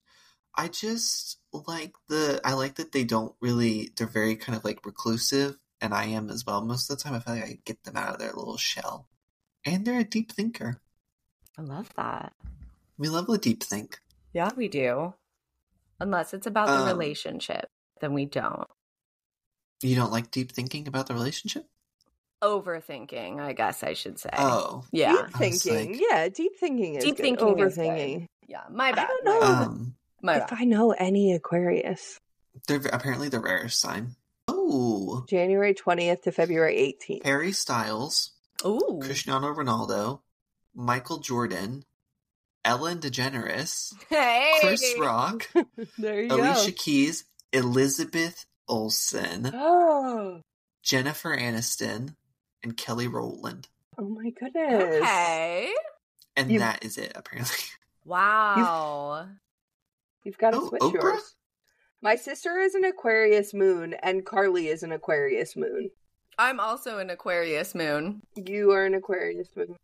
I 0.55 0.69
just 0.69 1.41
like 1.53 1.95
the. 2.09 2.41
I 2.45 2.53
like 2.53 2.77
that 2.77 2.93
they 2.93 3.03
don't 3.03 3.35
really. 3.41 3.91
They're 3.97 4.07
very 4.07 4.37
kind 4.37 4.57
of 4.57 4.65
like 4.65 4.87
reclusive, 4.87 5.57
and 5.81 5.93
I 5.93 6.05
am 6.05 6.31
as 6.31 6.47
well. 6.47 6.65
Most 6.65 6.89
of 6.89 6.99
the 6.99 7.03
time, 7.03 7.15
I 7.15 7.19
feel 7.19 7.35
like 7.35 7.45
I 7.45 7.59
get 7.65 7.83
them 7.83 7.97
out 7.97 8.13
of 8.13 8.21
their 8.21 8.33
little 8.33 8.59
shell, 8.59 9.09
and 9.65 9.85
they're 9.85 9.99
a 9.99 10.05
deep 10.05 10.31
thinker. 10.31 10.81
I 11.59 11.63
love 11.63 11.93
that. 11.97 12.33
We 12.97 13.09
love 13.09 13.29
a 13.29 13.39
deep 13.39 13.65
think. 13.65 13.99
Yeah, 14.33 14.51
we 14.57 14.69
do. 14.69 15.15
Unless 16.01 16.35
it's 16.35 16.47
about 16.47 16.67
the 16.69 16.75
Um, 16.75 16.87
relationship, 16.87 17.67
then 18.01 18.13
we 18.13 18.27
don't. 18.27 18.69
You 19.83 19.97
don't 19.97 20.13
like 20.13 20.31
deep 20.31 20.53
thinking 20.53 20.89
about 20.89 21.07
the 21.07 21.15
relationship? 21.15 21.67
Overthinking, 22.43 23.41
I 23.41 23.53
guess 23.55 23.83
I 23.83 23.95
should 23.95 24.19
say. 24.21 24.29
Oh, 24.37 24.85
yeah. 24.93 25.13
Deep 25.13 25.37
thinking. 25.37 25.93
like- 25.93 26.01
yeah, 26.11 26.29
deep 26.29 26.53
thinking 26.59 26.95
is 26.97 27.05
Deep 27.05 27.17
good. 27.17 27.23
thinking 27.23 27.59
is 27.59 27.75
good. 27.77 27.85
Overthinking. 27.87 28.27
Yeah, 28.47 28.63
my 28.71 28.93
bad. 28.93 29.05
I 29.05 29.07
don't 29.09 29.25
know. 29.25 29.43
um, 29.43 29.97
My 30.23 30.37
if 30.37 30.49
bad. 30.49 30.59
I 30.61 30.65
know 30.65 30.93
any 30.93 31.33
Aquarius, 31.35 32.21
they're 32.69 32.81
apparently 32.93 33.29
the 33.29 33.41
rarest 33.41 33.81
sign. 33.81 34.17
Oh, 34.49 35.25
January 35.29 35.75
20th 35.75 36.23
to 36.23 36.33
February 36.33 36.77
18th. 36.77 37.25
Harry 37.25 37.53
Styles, 37.53 38.33
Oh, 38.65 39.01
Cristiano 39.03 39.53
Ronaldo, 39.55 40.21
Michael 40.75 41.19
Jordan, 41.19 41.85
Ellen 42.67 42.99
DeGeneres, 42.99 43.95
Hey. 44.11 44.57
Chris 44.61 44.95
Rock, 44.99 45.49
there 45.99 46.23
you 46.23 46.33
Alicia 46.35 46.73
Keys, 46.73 47.25
Elizabeth 47.53 48.45
Olsen, 48.69 49.51
Oh, 49.55 50.41
Jennifer 50.83 51.37
Aniston, 51.37 52.17
and 52.65 52.77
Kelly 52.77 53.07
Rowland. 53.07 53.69
oh 53.99 54.09
my 54.09 54.31
goodness. 54.31 54.97
Okay. 55.03 55.73
And 56.37 56.51
You- 56.51 56.59
that 56.59 56.85
is 56.85 56.99
it, 56.99 57.13
apparently. 57.15 57.57
Wow. 58.05 59.27
You've 60.25 60.39
got 60.39 60.51
to 60.53 60.59
Oh, 60.59 60.69
switch 60.69 60.81
Oprah? 60.83 60.93
yours. 60.95 61.35
My 62.03 62.15
sister 62.15 62.59
is 62.61 62.75
an 62.77 62.85
Aquarius 62.85 63.53
moon, 63.53 63.95
and 64.03 64.25
Carly 64.25 64.69
is 64.69 64.83
an 64.85 64.93
Aquarius 64.93 65.57
moon. 65.57 65.91
I'm 66.39 66.61
also 66.61 66.99
an 66.99 67.11
Aquarius 67.11 67.75
moon. 67.75 68.21
You 68.37 68.71
are 68.73 68.85
an 68.85 68.95
Aquarius 68.95 69.49
moon. 69.57 69.75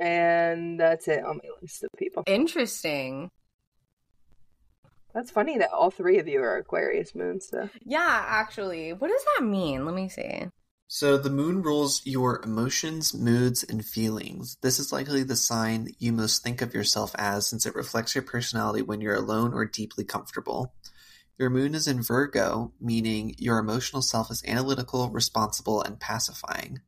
And 0.00 0.80
that's 0.80 1.08
it 1.08 1.24
on 1.24 1.36
my 1.42 1.50
list 1.60 1.84
of 1.84 1.90
people. 1.98 2.22
Interesting. 2.26 3.30
That's 5.14 5.30
funny 5.30 5.58
that 5.58 5.72
all 5.72 5.90
three 5.90 6.18
of 6.18 6.28
you 6.28 6.40
are 6.40 6.56
Aquarius 6.56 7.14
moons, 7.14 7.48
though. 7.50 7.68
Yeah, 7.84 8.24
actually. 8.26 8.92
What 8.92 9.10
does 9.10 9.24
that 9.36 9.44
mean? 9.44 9.84
Let 9.84 9.94
me 9.94 10.08
see. 10.08 10.46
So 10.92 11.16
the 11.16 11.30
moon 11.30 11.62
rules 11.62 12.04
your 12.04 12.42
emotions, 12.42 13.14
moods, 13.14 13.62
and 13.62 13.84
feelings. 13.84 14.56
This 14.60 14.80
is 14.80 14.92
likely 14.92 15.22
the 15.22 15.36
sign 15.36 15.84
that 15.84 16.00
you 16.00 16.12
most 16.12 16.42
think 16.42 16.62
of 16.62 16.74
yourself 16.74 17.12
as 17.16 17.46
since 17.46 17.66
it 17.66 17.76
reflects 17.76 18.14
your 18.14 18.22
personality 18.22 18.82
when 18.82 19.00
you're 19.00 19.14
alone 19.14 19.52
or 19.52 19.64
deeply 19.64 20.04
comfortable. 20.04 20.72
Your 21.38 21.48
moon 21.48 21.74
is 21.74 21.86
in 21.86 22.02
Virgo, 22.02 22.72
meaning 22.80 23.34
your 23.38 23.58
emotional 23.58 24.02
self 24.02 24.30
is 24.30 24.42
analytical, 24.44 25.10
responsible, 25.10 25.80
and 25.80 26.00
pacifying. 26.00 26.80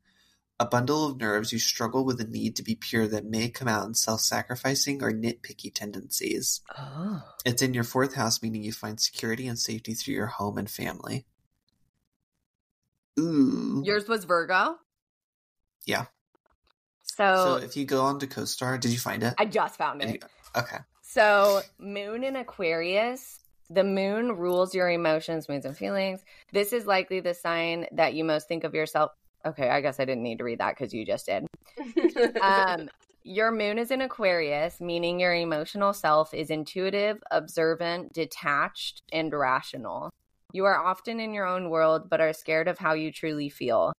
A 0.62 0.64
bundle 0.64 1.08
of 1.08 1.18
nerves, 1.18 1.52
you 1.52 1.58
struggle 1.58 2.04
with 2.04 2.18
the 2.18 2.24
need 2.24 2.54
to 2.54 2.62
be 2.62 2.76
pure 2.76 3.08
that 3.08 3.24
may 3.24 3.48
come 3.48 3.66
out 3.66 3.84
in 3.84 3.94
self 3.94 4.20
sacrificing 4.20 5.02
or 5.02 5.10
nitpicky 5.10 5.74
tendencies. 5.74 6.60
Oh. 6.78 7.20
It's 7.44 7.62
in 7.62 7.74
your 7.74 7.82
fourth 7.82 8.14
house, 8.14 8.40
meaning 8.40 8.62
you 8.62 8.72
find 8.72 9.00
security 9.00 9.48
and 9.48 9.58
safety 9.58 9.94
through 9.94 10.14
your 10.14 10.28
home 10.28 10.58
and 10.58 10.70
family. 10.70 11.26
Ooh. 13.18 13.82
Yours 13.84 14.06
was 14.06 14.22
Virgo? 14.22 14.76
Yeah. 15.84 16.04
So, 17.02 17.34
So 17.34 17.56
if 17.56 17.76
you 17.76 17.84
go 17.84 18.02
on 18.02 18.20
to 18.20 18.28
CoStar, 18.28 18.78
did 18.78 18.92
you 18.92 18.98
find 18.98 19.24
it? 19.24 19.34
I 19.38 19.46
just 19.46 19.76
found 19.76 20.00
it. 20.00 20.24
Okay. 20.56 20.78
So, 21.02 21.62
moon 21.80 22.22
in 22.22 22.36
Aquarius, 22.36 23.40
the 23.68 23.82
moon 23.82 24.36
rules 24.36 24.76
your 24.76 24.88
emotions, 24.88 25.48
moods, 25.48 25.66
and 25.66 25.76
feelings. 25.76 26.20
This 26.52 26.72
is 26.72 26.86
likely 26.86 27.18
the 27.18 27.34
sign 27.34 27.86
that 27.90 28.14
you 28.14 28.22
most 28.22 28.46
think 28.46 28.62
of 28.62 28.74
yourself. 28.74 29.10
Okay, 29.44 29.68
I 29.68 29.80
guess 29.80 29.98
I 29.98 30.04
didn't 30.04 30.22
need 30.22 30.38
to 30.38 30.44
read 30.44 30.60
that 30.60 30.76
because 30.76 30.92
you 30.94 31.04
just 31.04 31.26
did. 31.26 31.46
Um, 32.40 32.88
your 33.24 33.52
moon 33.52 33.78
is 33.78 33.90
in 33.92 34.00
Aquarius, 34.00 34.80
meaning 34.80 35.20
your 35.20 35.32
emotional 35.34 35.92
self 35.92 36.34
is 36.34 36.50
intuitive, 36.50 37.22
observant, 37.30 38.12
detached, 38.12 39.00
and 39.12 39.32
rational. 39.32 40.10
You 40.52 40.64
are 40.64 40.76
often 40.84 41.20
in 41.20 41.32
your 41.32 41.46
own 41.46 41.70
world, 41.70 42.10
but 42.10 42.20
are 42.20 42.32
scared 42.32 42.66
of 42.66 42.78
how 42.78 42.94
you 42.94 43.12
truly 43.12 43.48
feel. 43.48 43.92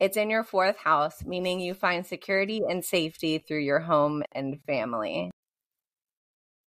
It's 0.00 0.16
in 0.16 0.30
your 0.30 0.42
fourth 0.42 0.78
house, 0.78 1.24
meaning 1.24 1.60
you 1.60 1.74
find 1.74 2.04
security 2.04 2.60
and 2.68 2.84
safety 2.84 3.38
through 3.38 3.60
your 3.60 3.80
home 3.80 4.24
and 4.32 4.60
family. 4.66 5.30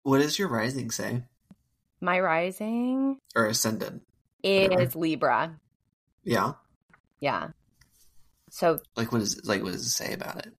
What 0.03 0.17
does 0.17 0.37
your 0.37 0.49
rising 0.49 0.91
say? 0.91 1.23
My 2.01 2.19
rising 2.19 3.17
Or 3.33 3.45
ascendant? 3.45 4.03
is 4.43 4.93
Libra. 4.93 5.57
Yeah. 6.25 6.53
Yeah. 7.23 7.51
So 8.49 8.79
Like 8.97 9.13
what 9.13 9.21
is 9.21 9.39
like 9.45 9.63
what 9.63 9.71
does 9.71 9.85
it 9.85 9.91
say 9.91 10.13
about 10.13 10.45
it? 10.45 10.53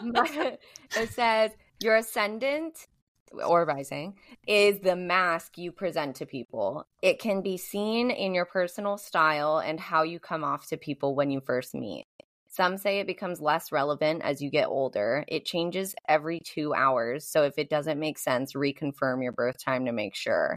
it 0.96 1.10
says 1.10 1.50
your 1.80 1.96
ascendant 1.96 2.86
or 3.44 3.64
rising 3.64 4.14
is 4.46 4.78
the 4.78 4.94
mask 4.94 5.58
you 5.58 5.72
present 5.72 6.14
to 6.16 6.26
people. 6.26 6.86
It 7.02 7.18
can 7.18 7.42
be 7.42 7.56
seen 7.56 8.12
in 8.12 8.32
your 8.32 8.44
personal 8.44 8.96
style 8.96 9.58
and 9.58 9.80
how 9.80 10.04
you 10.04 10.20
come 10.20 10.44
off 10.44 10.68
to 10.68 10.76
people 10.76 11.16
when 11.16 11.32
you 11.32 11.40
first 11.40 11.74
meet. 11.74 12.04
Some 12.46 12.78
say 12.78 13.00
it 13.00 13.08
becomes 13.08 13.40
less 13.40 13.72
relevant 13.72 14.22
as 14.22 14.40
you 14.40 14.50
get 14.50 14.68
older. 14.68 15.24
It 15.26 15.46
changes 15.46 15.96
every 16.08 16.38
two 16.38 16.74
hours. 16.74 17.26
So 17.26 17.42
if 17.42 17.58
it 17.58 17.68
doesn't 17.68 17.98
make 17.98 18.18
sense, 18.18 18.52
reconfirm 18.52 19.20
your 19.20 19.32
birth 19.32 19.56
time 19.62 19.86
to 19.86 19.92
make 19.92 20.14
sure. 20.14 20.54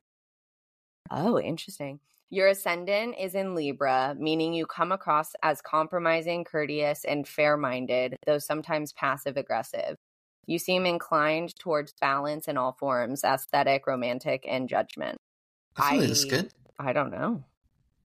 Oh, 1.10 1.40
interesting. 1.40 2.00
Your 2.32 2.48
ascendant 2.48 3.16
is 3.20 3.34
in 3.34 3.56
Libra, 3.56 4.16
meaning 4.18 4.54
you 4.54 4.68
come 4.68 4.92
across 4.92 5.34
as 5.42 5.62
compromising, 5.62 6.44
courteous, 6.44 7.04
and 7.04 7.28
fair 7.28 7.58
minded, 7.58 8.18
though 8.28 8.38
sometimes 8.38 8.94
passive 8.94 9.36
aggressive. 9.36 9.96
You 10.46 10.60
seem 10.60 10.86
inclined 10.86 11.58
towards 11.58 11.94
balance 12.00 12.48
in 12.48 12.56
all 12.58 12.74
forms 12.80 13.24
aesthetic, 13.24 13.88
romantic, 13.88 14.46
and 14.48 14.70
judgment. 14.70 15.18
I 15.76 15.92
feel 15.92 16.00
like 16.02 16.10
it's 16.10 16.26
I- 16.26 16.28
good. 16.28 16.54
I 16.78 16.94
don't 16.94 17.12
know. 17.12 17.44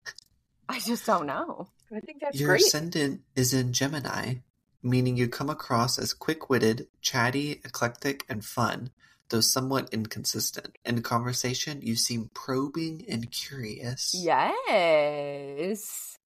I 0.68 0.80
just 0.80 1.04
don't 1.04 1.26
know. 1.26 1.68
I 1.94 2.00
think 2.00 2.20
that's 2.22 2.40
Your 2.40 2.50
great. 2.50 2.62
ascendant 2.62 3.20
is 3.36 3.52
in 3.52 3.72
Gemini, 3.74 4.36
meaning 4.82 5.16
you 5.18 5.28
come 5.28 5.50
across 5.50 5.98
as 5.98 6.14
quick 6.14 6.48
witted, 6.48 6.88
chatty, 7.02 7.60
eclectic, 7.64 8.24
and 8.28 8.44
fun, 8.44 8.90
though 9.30 9.40
somewhat 9.40 9.92
inconsistent. 9.92 10.76
In 10.84 11.02
conversation, 11.02 11.80
you 11.82 11.96
seem 11.96 12.30
probing 12.34 13.04
and 13.08 13.30
curious. 13.30 14.14
Yes. 14.14 16.18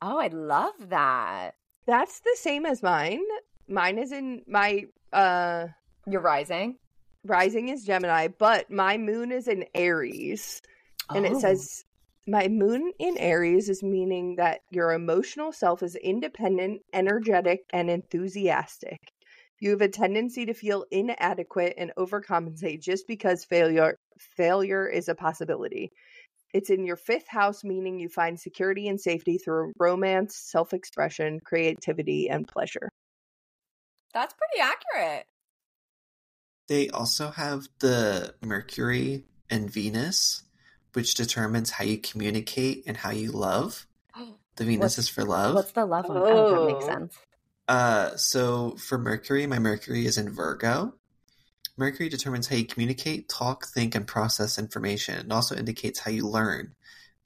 Oh, 0.00 0.18
I 0.18 0.28
love 0.28 0.74
that. 0.88 1.54
That's 1.86 2.20
the 2.20 2.36
same 2.36 2.66
as 2.66 2.82
mine. 2.82 3.22
Mine 3.68 3.98
is 3.98 4.12
in 4.12 4.42
my 4.46 4.84
uh 5.12 5.66
You're 6.06 6.20
rising. 6.20 6.76
rising 7.24 7.68
is 7.68 7.84
Gemini, 7.84 8.28
but 8.28 8.70
my 8.70 8.96
moon 8.96 9.32
is 9.32 9.48
in 9.48 9.64
Aries. 9.74 10.62
And 11.14 11.26
Oh. 11.26 11.32
it 11.32 11.40
says 11.40 11.84
my 12.26 12.46
moon 12.48 12.92
in 12.98 13.16
Aries 13.18 13.68
is 13.68 13.82
meaning 13.82 14.36
that 14.36 14.60
your 14.70 14.92
emotional 14.92 15.50
self 15.50 15.82
is 15.82 15.96
independent, 15.96 16.82
energetic, 16.92 17.64
and 17.72 17.90
enthusiastic. 17.90 19.12
You 19.60 19.70
have 19.70 19.80
a 19.80 19.88
tendency 19.88 20.46
to 20.46 20.54
feel 20.54 20.84
inadequate 20.90 21.74
and 21.76 21.92
overcompensate 21.98 22.80
just 22.80 23.06
because 23.08 23.44
failure 23.44 23.96
failure 24.18 24.86
is 24.86 25.08
a 25.08 25.14
possibility. 25.14 25.90
It's 26.54 26.70
in 26.70 26.84
your 26.86 26.96
fifth 26.96 27.28
house, 27.28 27.62
meaning 27.64 27.98
you 27.98 28.08
find 28.08 28.38
security 28.38 28.88
and 28.88 29.00
safety 29.00 29.36
through 29.38 29.72
romance, 29.78 30.36
self 30.36 30.72
expression, 30.72 31.40
creativity, 31.44 32.28
and 32.30 32.46
pleasure. 32.46 32.88
That's 34.14 34.34
pretty 34.34 34.60
accurate. 34.62 35.26
They 36.68 36.88
also 36.90 37.30
have 37.30 37.66
the 37.80 38.34
Mercury 38.42 39.24
and 39.50 39.70
Venus, 39.70 40.42
which 40.92 41.14
determines 41.14 41.70
how 41.70 41.84
you 41.84 41.98
communicate 41.98 42.84
and 42.86 42.96
how 42.96 43.10
you 43.10 43.32
love. 43.32 43.86
The 44.56 44.64
Venus 44.64 44.96
What's- 44.96 44.98
is 44.98 45.08
for 45.08 45.22
love. 45.24 45.54
What's 45.54 45.70
the 45.70 45.86
love 45.86 46.08
one? 46.08 46.16
Oh, 46.18 46.66
that 46.66 46.66
makes 46.74 46.84
Oh. 46.84 46.88
sense. 46.88 47.16
Uh, 47.68 48.16
so 48.16 48.76
for 48.76 48.96
Mercury, 48.96 49.46
my 49.46 49.58
Mercury 49.58 50.06
is 50.06 50.16
in 50.16 50.30
Virgo. 50.30 50.94
Mercury 51.76 52.08
determines 52.08 52.48
how 52.48 52.56
you 52.56 52.64
communicate, 52.64 53.28
talk, 53.28 53.66
think, 53.66 53.94
and 53.94 54.06
process 54.06 54.58
information. 54.58 55.26
It 55.26 55.32
also 55.32 55.54
indicates 55.54 56.00
how 56.00 56.10
you 56.10 56.26
learn. 56.26 56.74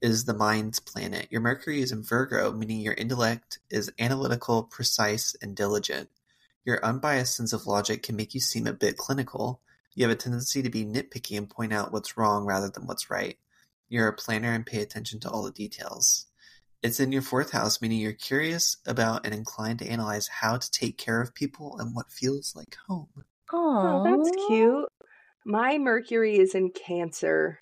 It 0.01 0.11
is 0.11 0.25
the 0.25 0.33
mind's 0.33 0.81
planet. 0.81 1.27
Your 1.31 1.39
Mercury 1.39 1.81
is 1.81 1.93
in 1.93 2.03
Virgo, 2.03 2.51
meaning 2.51 2.81
your 2.81 2.93
intellect 2.93 3.59
is 3.69 3.91
analytical, 3.97 4.63
precise, 4.63 5.33
and 5.41 5.55
diligent. 5.55 6.09
Your 6.65 6.85
unbiased 6.85 7.37
sense 7.37 7.53
of 7.53 7.65
logic 7.65 8.03
can 8.03 8.17
make 8.17 8.33
you 8.33 8.41
seem 8.41 8.67
a 8.67 8.73
bit 8.73 8.97
clinical. 8.97 9.61
You 9.95 10.03
have 10.03 10.11
a 10.11 10.19
tendency 10.19 10.61
to 10.61 10.69
be 10.69 10.85
nitpicky 10.85 11.37
and 11.37 11.49
point 11.49 11.71
out 11.71 11.93
what's 11.93 12.17
wrong 12.17 12.45
rather 12.45 12.69
than 12.69 12.85
what's 12.85 13.09
right. 13.09 13.37
You're 13.87 14.09
a 14.09 14.13
planner 14.13 14.51
and 14.51 14.65
pay 14.65 14.81
attention 14.81 15.21
to 15.21 15.29
all 15.29 15.43
the 15.43 15.51
details. 15.51 16.25
It's 16.83 16.99
in 16.99 17.13
your 17.13 17.21
fourth 17.21 17.51
house, 17.51 17.81
meaning 17.81 17.99
you're 17.99 18.11
curious 18.11 18.75
about 18.85 19.25
and 19.25 19.33
inclined 19.33 19.79
to 19.79 19.87
analyze 19.87 20.27
how 20.27 20.57
to 20.57 20.71
take 20.71 20.97
care 20.97 21.21
of 21.21 21.33
people 21.33 21.79
and 21.79 21.95
what 21.95 22.11
feels 22.11 22.53
like 22.57 22.75
home. 22.87 23.07
Oh, 23.53 24.03
that's 24.03 24.47
cute. 24.47 24.89
My 25.45 25.77
Mercury 25.77 26.37
is 26.37 26.55
in 26.55 26.71
Cancer. 26.71 27.59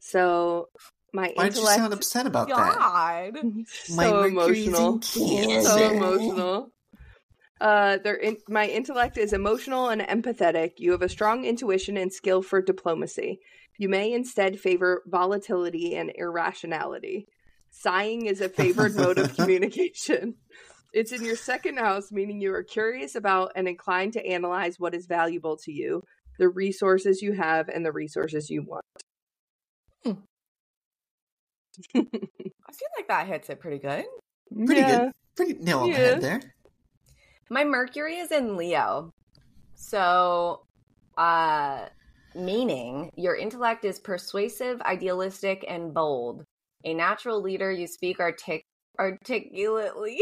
So 0.00 0.68
my 1.14 1.32
Why 1.34 1.48
did 1.48 1.56
you 1.56 1.66
sound 1.66 1.94
upset 1.94 2.26
about 2.26 2.48
that? 2.48 2.76
God. 2.78 3.38
so 3.66 3.94
My 3.94 4.12
Mercury's 4.12 4.66
in 4.66 4.74
emotional. 4.74 5.00
So 5.62 5.90
emotional. 5.90 6.72
Uh, 7.60 7.96
their 7.98 8.16
in- 8.16 8.36
my 8.48 8.66
intellect 8.66 9.16
is 9.16 9.32
emotional 9.32 9.88
and 9.88 10.02
empathetic. 10.02 10.72
You 10.76 10.92
have 10.92 11.02
a 11.02 11.08
strong 11.08 11.46
intuition 11.46 11.96
and 11.96 12.12
skill 12.12 12.42
for 12.42 12.60
diplomacy. 12.60 13.40
You 13.78 13.88
may 13.88 14.12
instead 14.12 14.60
favor 14.60 15.02
volatility 15.06 15.96
and 15.96 16.12
irrationality. 16.14 17.26
Sighing 17.70 18.26
is 18.26 18.40
a 18.40 18.48
favored 18.48 18.94
mode 18.94 19.18
of 19.18 19.34
communication. 19.34 20.34
It's 20.92 21.12
in 21.12 21.22
your 21.22 21.36
second 21.36 21.78
house, 21.78 22.10
meaning 22.10 22.40
you 22.40 22.52
are 22.54 22.62
curious 22.62 23.14
about 23.14 23.52
and 23.54 23.68
inclined 23.68 24.14
to 24.14 24.26
analyze 24.26 24.80
what 24.80 24.94
is 24.94 25.06
valuable 25.06 25.56
to 25.58 25.72
you, 25.72 26.02
the 26.38 26.48
resources 26.48 27.20
you 27.20 27.32
have, 27.34 27.68
and 27.68 27.84
the 27.84 27.92
resources 27.92 28.48
you 28.48 28.62
want. 28.62 28.84
I 30.04 30.12
feel 31.94 32.88
like 32.96 33.08
that 33.08 33.26
hits 33.26 33.50
it 33.50 33.60
pretty 33.60 33.78
good. 33.78 34.04
Pretty 34.66 34.80
Yeah. 34.80 34.98
good. 34.98 35.12
Pretty 35.36 35.54
nail 35.54 35.80
on 35.80 35.90
the 35.90 35.96
head 35.96 36.20
there. 36.20 36.40
My 37.50 37.64
Mercury 37.64 38.16
is 38.16 38.32
in 38.32 38.56
Leo. 38.56 39.10
So, 39.76 40.62
uh, 41.16 41.86
meaning 42.34 43.10
your 43.16 43.36
intellect 43.36 43.84
is 43.84 43.98
persuasive, 44.00 44.80
idealistic, 44.82 45.64
and 45.68 45.94
bold. 45.94 46.44
A 46.84 46.94
natural 46.94 47.42
leader, 47.42 47.70
you 47.70 47.86
speak 47.86 48.20
artic- 48.20 48.66
articulately. 48.98 50.20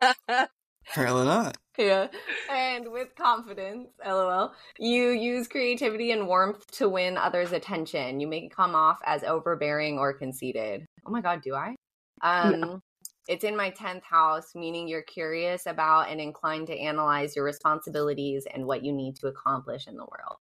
Apparently 0.90 1.24
not. 1.24 1.56
yeah. 1.78 2.08
And 2.50 2.90
with 2.90 3.14
confidence, 3.16 3.88
lol. 4.04 4.52
You 4.78 5.10
use 5.10 5.48
creativity 5.48 6.10
and 6.10 6.26
warmth 6.26 6.66
to 6.72 6.88
win 6.88 7.16
others' 7.16 7.52
attention. 7.52 8.20
You 8.20 8.26
may 8.26 8.48
come 8.48 8.74
off 8.74 8.98
as 9.04 9.24
overbearing 9.24 9.98
or 9.98 10.12
conceited. 10.12 10.84
Oh 11.06 11.10
my 11.10 11.20
god, 11.20 11.42
do 11.42 11.54
I? 11.54 11.74
Um 12.22 12.80
it's 13.28 13.44
in 13.44 13.56
my 13.56 13.70
10th 13.70 14.02
house, 14.02 14.52
meaning 14.54 14.88
you're 14.88 15.02
curious 15.02 15.66
about 15.66 16.10
and 16.10 16.20
inclined 16.20 16.66
to 16.66 16.76
analyze 16.76 17.36
your 17.36 17.44
responsibilities 17.44 18.46
and 18.52 18.66
what 18.66 18.84
you 18.84 18.92
need 18.92 19.14
to 19.16 19.28
accomplish 19.28 19.86
in 19.86 19.94
the 19.94 20.04
world. 20.04 20.38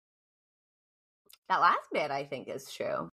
That 1.48 1.60
last 1.60 1.88
bit 1.92 2.10
I 2.10 2.24
think 2.24 2.48
is 2.48 2.72
true. 2.72 3.10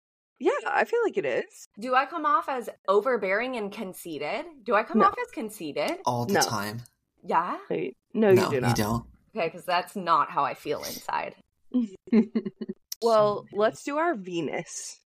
Yeah, 0.44 0.50
I 0.66 0.84
feel 0.84 0.98
like 1.04 1.16
it 1.16 1.24
is. 1.24 1.68
Do 1.78 1.94
I 1.94 2.04
come 2.04 2.26
off 2.26 2.48
as 2.48 2.68
overbearing 2.88 3.56
and 3.56 3.70
conceited? 3.70 4.44
Do 4.64 4.74
I 4.74 4.82
come 4.82 4.98
No. 4.98 5.06
off 5.06 5.14
as 5.22 5.30
conceited? 5.30 5.98
All 6.04 6.26
the 6.26 6.34
No. 6.34 6.40
time. 6.40 6.82
Yeah. 7.24 7.58
No, 7.70 7.76
you, 7.76 7.92
no, 8.14 8.30
you 8.30 8.34
no, 8.36 8.48
do 8.48 8.54
you 8.56 8.60
not. 8.62 8.76
don't. 8.76 9.04
Okay, 9.36 9.46
because 9.46 9.64
that's 9.64 9.94
not 9.94 10.30
how 10.30 10.44
I 10.44 10.54
feel 10.54 10.80
inside. 10.82 11.36
well, 13.02 13.46
let's 13.52 13.82
do 13.84 13.98
our 13.98 14.14
Venus 14.14 14.98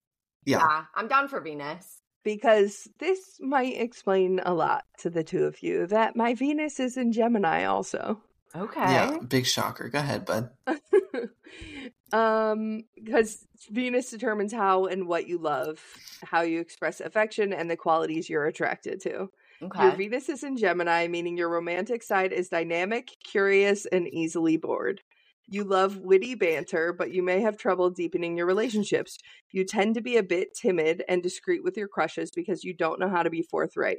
Yeah. 0.44 0.84
I'm 0.94 1.08
down 1.08 1.26
for 1.28 1.40
Venus. 1.40 2.00
because 2.22 2.88
this 3.00 3.18
might 3.40 3.76
explain 3.76 4.40
a 4.46 4.54
lot 4.54 4.84
to 5.00 5.10
the 5.10 5.24
two 5.24 5.44
of 5.44 5.62
you 5.62 5.86
that 5.88 6.16
my 6.16 6.34
Venus 6.34 6.78
is 6.80 6.96
in 6.96 7.12
Gemini 7.12 7.64
also. 7.64 8.22
Okay. 8.56 8.80
Yeah. 8.80 9.18
Big 9.26 9.46
shocker. 9.46 9.88
Go 9.88 9.98
ahead, 9.98 10.24
bud. 10.24 10.50
um 12.14 12.84
because 12.96 13.46
Venus 13.70 14.10
determines 14.10 14.52
how 14.52 14.86
and 14.86 15.08
what 15.08 15.28
you 15.28 15.38
love, 15.38 15.80
how 16.22 16.42
you 16.42 16.60
express 16.60 17.00
affection 17.00 17.52
and 17.52 17.70
the 17.70 17.76
qualities 17.76 18.30
you're 18.30 18.46
attracted 18.46 19.00
to. 19.02 19.30
Your 19.78 19.92
Okay. 19.92 19.96
Venus 19.96 20.28
is 20.28 20.44
in 20.44 20.56
Gemini, 20.56 21.08
meaning 21.08 21.36
your 21.36 21.48
romantic 21.50 22.02
side 22.02 22.32
is 22.32 22.48
dynamic, 22.48 23.10
curious, 23.24 23.86
and 23.86 24.08
easily 24.08 24.56
bored. 24.56 25.02
You 25.48 25.64
love 25.64 25.98
witty 25.98 26.36
banter, 26.36 26.92
but 26.92 27.12
you 27.12 27.22
may 27.22 27.40
have 27.42 27.58
trouble 27.58 27.90
deepening 27.90 28.36
your 28.36 28.46
relationships. 28.46 29.18
You 29.52 29.64
tend 29.64 29.94
to 29.96 30.02
be 30.02 30.16
a 30.16 30.22
bit 30.22 30.54
timid 30.54 31.04
and 31.08 31.22
discreet 31.22 31.64
with 31.64 31.76
your 31.76 31.88
crushes 31.88 32.30
because 32.34 32.64
you 32.64 32.74
don't 32.74 33.00
know 33.00 33.08
how 33.10 33.22
to 33.22 33.30
be 33.30 33.42
forthright. 33.42 33.98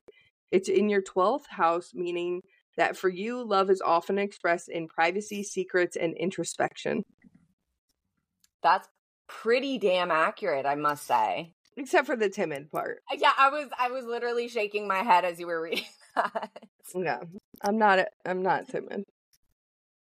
It's 0.52 0.70
in 0.70 0.90
your 0.90 1.02
12th 1.04 1.48
house, 1.50 1.92
meaning 1.94 2.42
that 2.78 2.98
for 2.98 3.10
you, 3.10 3.44
love 3.44 3.70
is 3.70 3.82
often 3.82 4.18
expressed 4.20 4.70
in 4.70 4.88
privacy, 4.88 5.44
secrets, 5.44 5.98
and 5.98 6.16
introspection. 6.18 7.04
That's 8.66 8.90
pretty 9.28 9.78
damn 9.78 10.10
accurate, 10.10 10.66
I 10.66 10.74
must 10.74 11.06
say. 11.06 11.54
Except 11.78 12.08
for 12.08 12.16
the 12.16 12.30
timid 12.30 12.72
part. 12.72 13.04
Uh, 13.12 13.18
yeah, 13.20 13.34
I 13.38 13.50
was 13.50 13.70
I 13.78 13.92
was 13.92 14.06
literally 14.06 14.48
shaking 14.48 14.88
my 14.88 15.04
head 15.04 15.24
as 15.24 15.40
you 15.40 15.46
were 15.46 15.62
reading 15.62 15.86
that. 16.16 16.50
Yeah. 16.96 17.20
I'm 17.62 17.78
not 17.78 18.08
I'm 18.26 18.42
not 18.42 18.68
timid. 18.68 19.04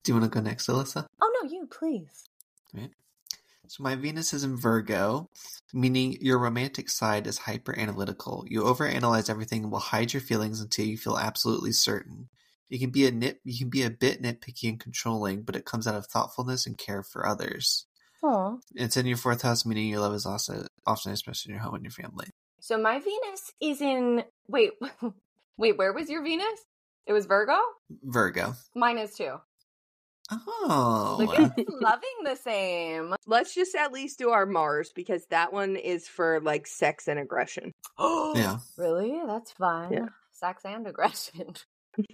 Do 0.03 0.11
you 0.11 0.19
want 0.19 0.31
to 0.31 0.39
go 0.39 0.43
next, 0.43 0.67
Alyssa? 0.67 1.07
Oh 1.19 1.41
no, 1.41 1.49
you 1.49 1.65
please. 1.65 2.25
So 3.67 3.81
my 3.81 3.95
Venus 3.95 4.33
is 4.33 4.43
in 4.43 4.55
Virgo, 4.55 5.29
meaning 5.73 6.17
your 6.21 6.37
romantic 6.37 6.89
side 6.89 7.25
is 7.25 7.39
hyper 7.39 7.75
analytical. 7.75 8.45
You 8.47 8.61
overanalyze 8.63 9.31
everything 9.31 9.63
and 9.63 9.71
will 9.71 9.79
hide 9.79 10.13
your 10.13 10.21
feelings 10.21 10.61
until 10.61 10.85
you 10.85 10.95
feel 10.95 11.17
absolutely 11.17 11.71
certain. 11.71 12.29
You 12.69 12.77
can 12.77 12.91
be 12.91 13.07
a 13.07 13.11
nit 13.11 13.39
you 13.43 13.57
can 13.57 13.69
be 13.69 13.81
a 13.81 13.89
bit 13.89 14.21
nitpicky 14.21 14.69
and 14.69 14.79
controlling, 14.79 15.41
but 15.41 15.55
it 15.55 15.65
comes 15.65 15.87
out 15.87 15.95
of 15.95 16.05
thoughtfulness 16.05 16.67
and 16.67 16.77
care 16.77 17.01
for 17.01 17.25
others. 17.25 17.87
Oh. 18.23 18.59
It's 18.73 18.95
in 18.95 19.05
your 19.05 19.17
fourth 19.17 19.41
house, 19.41 19.65
meaning 19.65 19.89
your 19.89 19.99
love 19.99 20.13
is 20.13 20.25
also 20.25 20.65
often 20.87 21.11
expressed 21.11 21.45
in 21.45 21.51
your 21.51 21.61
home 21.61 21.75
and 21.75 21.83
your 21.83 21.91
family. 21.91 22.27
So 22.61 22.77
my 22.77 22.99
Venus 22.99 23.51
is 23.61 23.81
in 23.81 24.23
wait 24.47 24.71
wait, 25.57 25.77
where 25.77 25.91
was 25.93 26.09
your 26.09 26.23
Venus? 26.23 26.59
It 27.05 27.11
was 27.11 27.25
Virgo? 27.25 27.57
Virgo. 28.03 28.53
Mine 28.75 28.97
is 28.97 29.13
too. 29.15 29.35
Oh. 30.31 31.17
Look 31.19 31.37
at 31.37 31.57
loving 31.81 32.23
the 32.23 32.35
same. 32.35 33.13
Let's 33.27 33.53
just 33.53 33.75
at 33.75 33.91
least 33.91 34.19
do 34.19 34.29
our 34.29 34.45
Mars 34.45 34.93
because 34.95 35.25
that 35.29 35.51
one 35.51 35.75
is 35.75 36.07
for 36.07 36.39
like 36.39 36.65
sex 36.65 37.09
and 37.09 37.19
aggression. 37.19 37.73
Oh 37.97 38.33
yeah. 38.37 38.59
Really? 38.77 39.19
That's 39.27 39.51
fun. 39.51 39.91
Yeah. 39.91 40.07
Sex 40.31 40.63
and 40.65 40.87
aggression. 40.87 41.55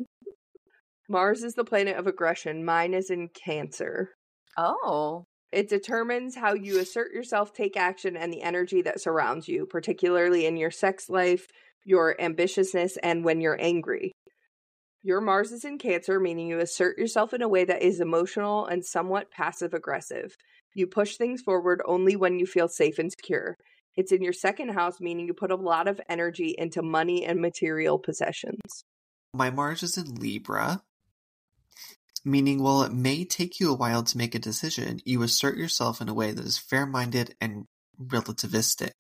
Mars 1.10 1.44
is 1.44 1.54
the 1.54 1.64
planet 1.64 1.98
of 1.98 2.08
aggression. 2.08 2.66
Mine 2.66 2.94
is 2.94 3.10
in 3.10 3.30
Cancer. 3.30 4.10
Oh. 4.58 5.26
It 5.52 5.70
determines 5.70 6.36
how 6.36 6.54
you 6.54 6.80
assert 6.80 7.12
yourself, 7.12 7.54
take 7.54 7.76
action, 7.76 8.16
and 8.16 8.32
the 8.32 8.44
energy 8.44 8.84
that 8.84 9.02
surrounds 9.02 9.48
you, 9.48 9.66
particularly 9.66 10.46
in 10.46 10.58
your 10.58 10.72
sex 10.72 11.10
life, 11.10 11.48
your 11.84 12.16
ambitiousness, 12.20 12.98
and 13.02 13.24
when 13.24 13.42
you're 13.42 13.60
angry. 13.60 14.12
Your 15.02 15.22
Mars 15.22 15.52
is 15.52 15.66
in 15.66 15.78
Cancer, 15.78 16.20
meaning 16.20 16.48
you 16.48 16.60
assert 16.60 16.98
yourself 16.98 17.34
in 17.34 17.42
a 17.42 17.48
way 17.48 17.64
that 17.66 17.82
is 17.82 18.00
emotional 18.00 18.66
and 18.66 18.86
somewhat 18.86 19.32
passive 19.32 19.74
aggressive. 19.74 20.36
You 20.76 20.88
push 20.88 21.16
things 21.16 21.42
forward 21.42 21.82
only 21.86 22.16
when 22.16 22.38
you 22.38 22.46
feel 22.46 22.68
safe 22.68 23.00
and 23.00 23.12
secure. 23.12 23.56
It's 23.96 24.12
in 24.12 24.22
your 24.22 24.34
second 24.34 24.70
house, 24.70 25.00
meaning 25.00 25.26
you 25.26 25.34
put 25.34 25.52
a 25.52 25.56
lot 25.56 25.88
of 25.88 26.00
energy 26.10 26.54
into 26.58 26.82
money 26.82 27.26
and 27.26 27.42
material 27.42 27.98
possessions. 27.98 28.84
My 29.34 29.50
Mars 29.50 29.84
is 29.84 29.98
in 29.98 30.16
Libra, 30.16 30.82
meaning 32.26 32.62
while 32.62 32.84
it 32.84 32.92
may 32.94 33.26
take 33.26 33.60
you 33.60 33.72
a 33.72 33.76
while 33.76 34.04
to 34.04 34.18
make 34.18 34.36
a 34.36 34.40
decision, 34.40 35.00
you 35.06 35.22
assert 35.24 35.58
yourself 35.58 36.02
in 36.02 36.10
a 36.10 36.14
way 36.14 36.32
that 36.32 36.46
is 36.46 36.58
fair 36.58 36.86
minded 36.86 37.36
and 37.40 37.66
relativistic, 38.02 38.94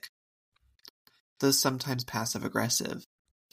though 1.40 1.52
sometimes 1.52 2.04
passive 2.04 2.44
aggressive. 2.44 3.06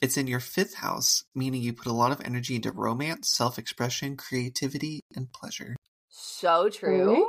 It's 0.03 0.17
in 0.17 0.27
your 0.27 0.41
fifth 0.41 0.75
house, 0.75 1.25
meaning 1.35 1.63
you 1.63 1.73
put 1.73 1.87
a 1.87 1.93
lot 1.95 2.13
of 2.13 2.21
energy 2.23 2.55
into 2.57 2.71
romance, 2.71 3.31
self 3.31 3.59
expression, 3.59 4.17
creativity, 4.17 5.01
and 5.15 5.33
pleasure. 5.33 5.77
So 6.11 6.69
true. 6.69 6.99
Really? 6.99 7.25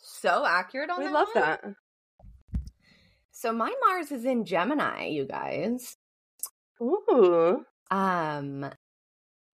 So 0.00 0.44
accurate 0.44 0.90
on 0.90 0.98
We 0.98 1.04
that 1.04 1.12
love 1.12 1.28
one. 1.32 1.44
that. 1.44 1.64
So 3.30 3.52
my 3.52 3.72
Mars 3.86 4.10
is 4.10 4.24
in 4.24 4.44
Gemini, 4.44 5.06
you 5.06 5.26
guys. 5.26 5.96
Ooh. 6.82 7.64
Um 7.90 8.68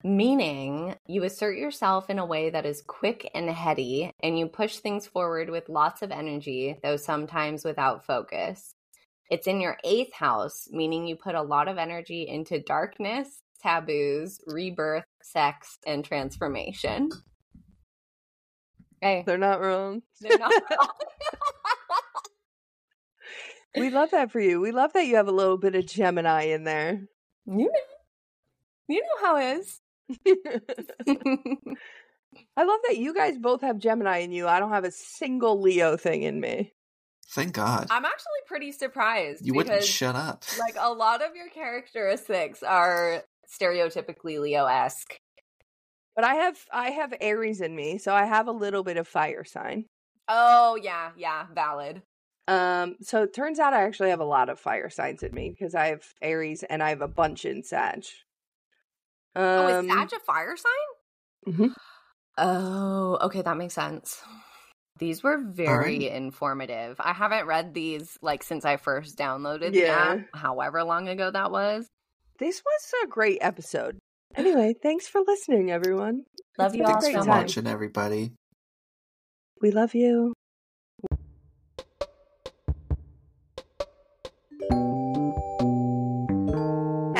meaning 0.05 0.95
you 1.07 1.23
assert 1.23 1.57
yourself 1.57 2.11
in 2.11 2.19
a 2.19 2.25
way 2.25 2.51
that 2.51 2.63
is 2.65 2.83
quick 2.85 3.27
and 3.33 3.49
heady 3.49 4.11
and 4.21 4.37
you 4.37 4.45
push 4.45 4.77
things 4.77 5.07
forward 5.07 5.49
with 5.49 5.67
lots 5.67 6.03
of 6.03 6.11
energy, 6.11 6.77
though 6.83 6.95
sometimes 6.95 7.65
without 7.65 8.05
focus. 8.05 8.75
It's 9.31 9.47
in 9.47 9.59
your 9.59 9.77
8th 9.83 10.13
house, 10.13 10.67
meaning 10.71 11.07
you 11.07 11.15
put 11.15 11.33
a 11.33 11.41
lot 11.41 11.67
of 11.67 11.79
energy 11.79 12.27
into 12.27 12.61
darkness, 12.61 13.41
taboos, 13.63 14.39
rebirth, 14.45 15.05
sex, 15.23 15.79
and 15.87 16.05
transformation. 16.05 17.09
Hey, 19.01 19.23
They're 19.25 19.39
not 19.39 19.59
wrong. 19.59 20.03
they're 20.21 20.37
not 20.37 20.53
We 23.75 23.89
love 23.89 24.11
that 24.11 24.31
for 24.31 24.39
you. 24.39 24.61
We 24.61 24.71
love 24.71 24.93
that 24.93 25.07
you 25.07 25.15
have 25.15 25.27
a 25.27 25.31
little 25.33 25.57
bit 25.57 25.73
of 25.75 25.87
Gemini 25.87 26.43
in 26.43 26.63
there. 26.63 27.01
You 27.47 27.65
know, 27.65 27.69
you 28.87 29.01
know 29.01 29.25
how 29.27 29.37
it 29.37 29.57
is. 29.57 29.81
I 32.57 32.63
love 32.63 32.79
that 32.87 32.97
you 32.97 33.13
guys 33.13 33.37
both 33.37 33.61
have 33.61 33.77
Gemini 33.77 34.19
in 34.19 34.31
you. 34.31 34.47
I 34.47 34.59
don't 34.59 34.71
have 34.71 34.83
a 34.83 34.91
single 34.91 35.61
Leo 35.61 35.97
thing 35.97 36.23
in 36.23 36.39
me. 36.39 36.73
Thank 37.29 37.53
God. 37.53 37.87
I'm 37.89 38.05
actually 38.05 38.41
pretty 38.45 38.71
surprised 38.71 39.45
you 39.45 39.53
wouldn't 39.53 39.83
shut 39.83 40.15
up. 40.15 40.43
like, 40.59 40.75
a 40.79 40.89
lot 40.93 41.23
of 41.23 41.35
your 41.35 41.49
characteristics 41.49 42.61
are 42.61 43.23
stereotypically 43.59 44.39
Leo-esque. 44.39 45.17
But 46.15 46.23
I 46.23 46.35
have 46.35 46.57
I 46.71 46.91
have 46.91 47.13
Aries 47.19 47.59
in 47.59 47.75
me, 47.75 47.97
so 47.97 48.13
I 48.13 48.25
have 48.25 48.47
a 48.47 48.53
little 48.53 48.83
bit 48.83 48.95
of 48.95 49.07
fire 49.07 49.43
sign. 49.43 49.85
Oh 50.29 50.77
yeah, 50.81 51.11
yeah, 51.17 51.47
valid. 51.53 52.03
Um, 52.47 52.95
so 53.01 53.23
it 53.23 53.33
turns 53.33 53.59
out 53.59 53.73
I 53.73 53.83
actually 53.83 54.11
have 54.11 54.19
a 54.21 54.25
lot 54.25 54.49
of 54.49 54.59
fire 54.59 54.89
signs 54.89 55.23
in 55.23 55.33
me 55.33 55.49
because 55.49 55.75
I 55.75 55.87
have 55.87 56.03
Aries 56.21 56.63
and 56.63 56.81
I 56.81 56.89
have 56.89 57.01
a 57.01 57.07
bunch 57.07 57.43
in 57.43 57.63
Sag. 57.63 58.05
Um, 59.35 59.43
oh, 59.43 59.67
is 59.79 59.87
Sag 59.87 60.13
a 60.13 60.19
fire 60.19 60.55
sign? 60.57 61.53
Mhm. 61.53 61.73
Oh, 62.37 63.17
okay, 63.21 63.41
that 63.41 63.57
makes 63.57 63.73
sense. 63.73 64.21
These 64.97 65.23
were 65.23 65.37
very 65.37 66.07
informative. 66.09 66.95
I 66.99 67.11
haven't 67.13 67.47
read 67.47 67.73
these 67.73 68.17
like 68.21 68.43
since 68.43 68.63
I 68.65 68.77
first 68.77 69.17
downloaded 69.17 69.73
the 69.73 69.79
Yeah. 69.79 70.13
app, 70.13 70.19
however 70.33 70.83
long 70.83 71.07
ago 71.09 71.31
that 71.31 71.51
was. 71.51 71.87
this 72.39 72.61
was 72.65 72.93
a 73.03 73.07
great 73.07 73.37
episode. 73.41 73.97
Anyway, 74.35 74.73
thanks 74.83 75.07
for 75.07 75.21
listening, 75.25 75.71
everyone. 75.71 76.23
Love 76.57 76.67
It's 76.73 76.75
you 76.75 76.83
been 76.83 76.85
all 76.87 76.91
Thanks 76.93 77.05
great 77.05 77.15
for 77.15 77.21
so 77.23 77.27
much. 77.27 77.41
watching, 77.43 77.67
everybody. 77.67 78.31
We 79.61 79.71
love 79.71 79.95
you. 79.95 80.33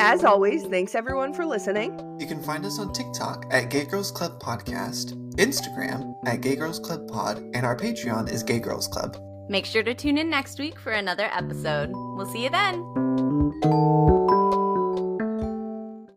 As 0.06 0.22
always, 0.22 0.62
thanks 0.62 0.94
everyone 0.94 1.34
for 1.34 1.44
listening. 1.44 1.98
You 2.20 2.28
can 2.28 2.40
find 2.40 2.64
us 2.64 2.78
on 2.78 2.92
TikTok 2.92 3.44
at 3.50 3.70
Gay 3.70 3.84
Girls 3.84 4.12
Club 4.12 4.40
Podcast, 4.40 5.14
Instagram 5.32 6.14
at 6.26 6.42
Gay 6.42 6.54
Girls 6.54 6.78
Club 6.78 7.08
Pod, 7.08 7.38
and 7.54 7.66
our 7.66 7.76
Patreon 7.76 8.30
is 8.30 8.44
Gay 8.44 8.60
Girls 8.60 8.86
Club. 8.86 9.16
Make 9.48 9.66
sure 9.66 9.82
to 9.82 9.94
tune 9.94 10.16
in 10.16 10.30
next 10.30 10.60
week 10.60 10.78
for 10.78 10.92
another 10.92 11.28
episode. 11.32 11.90
We'll 11.92 12.26
see 12.26 12.44
you 12.44 12.50
then. 12.50 13.05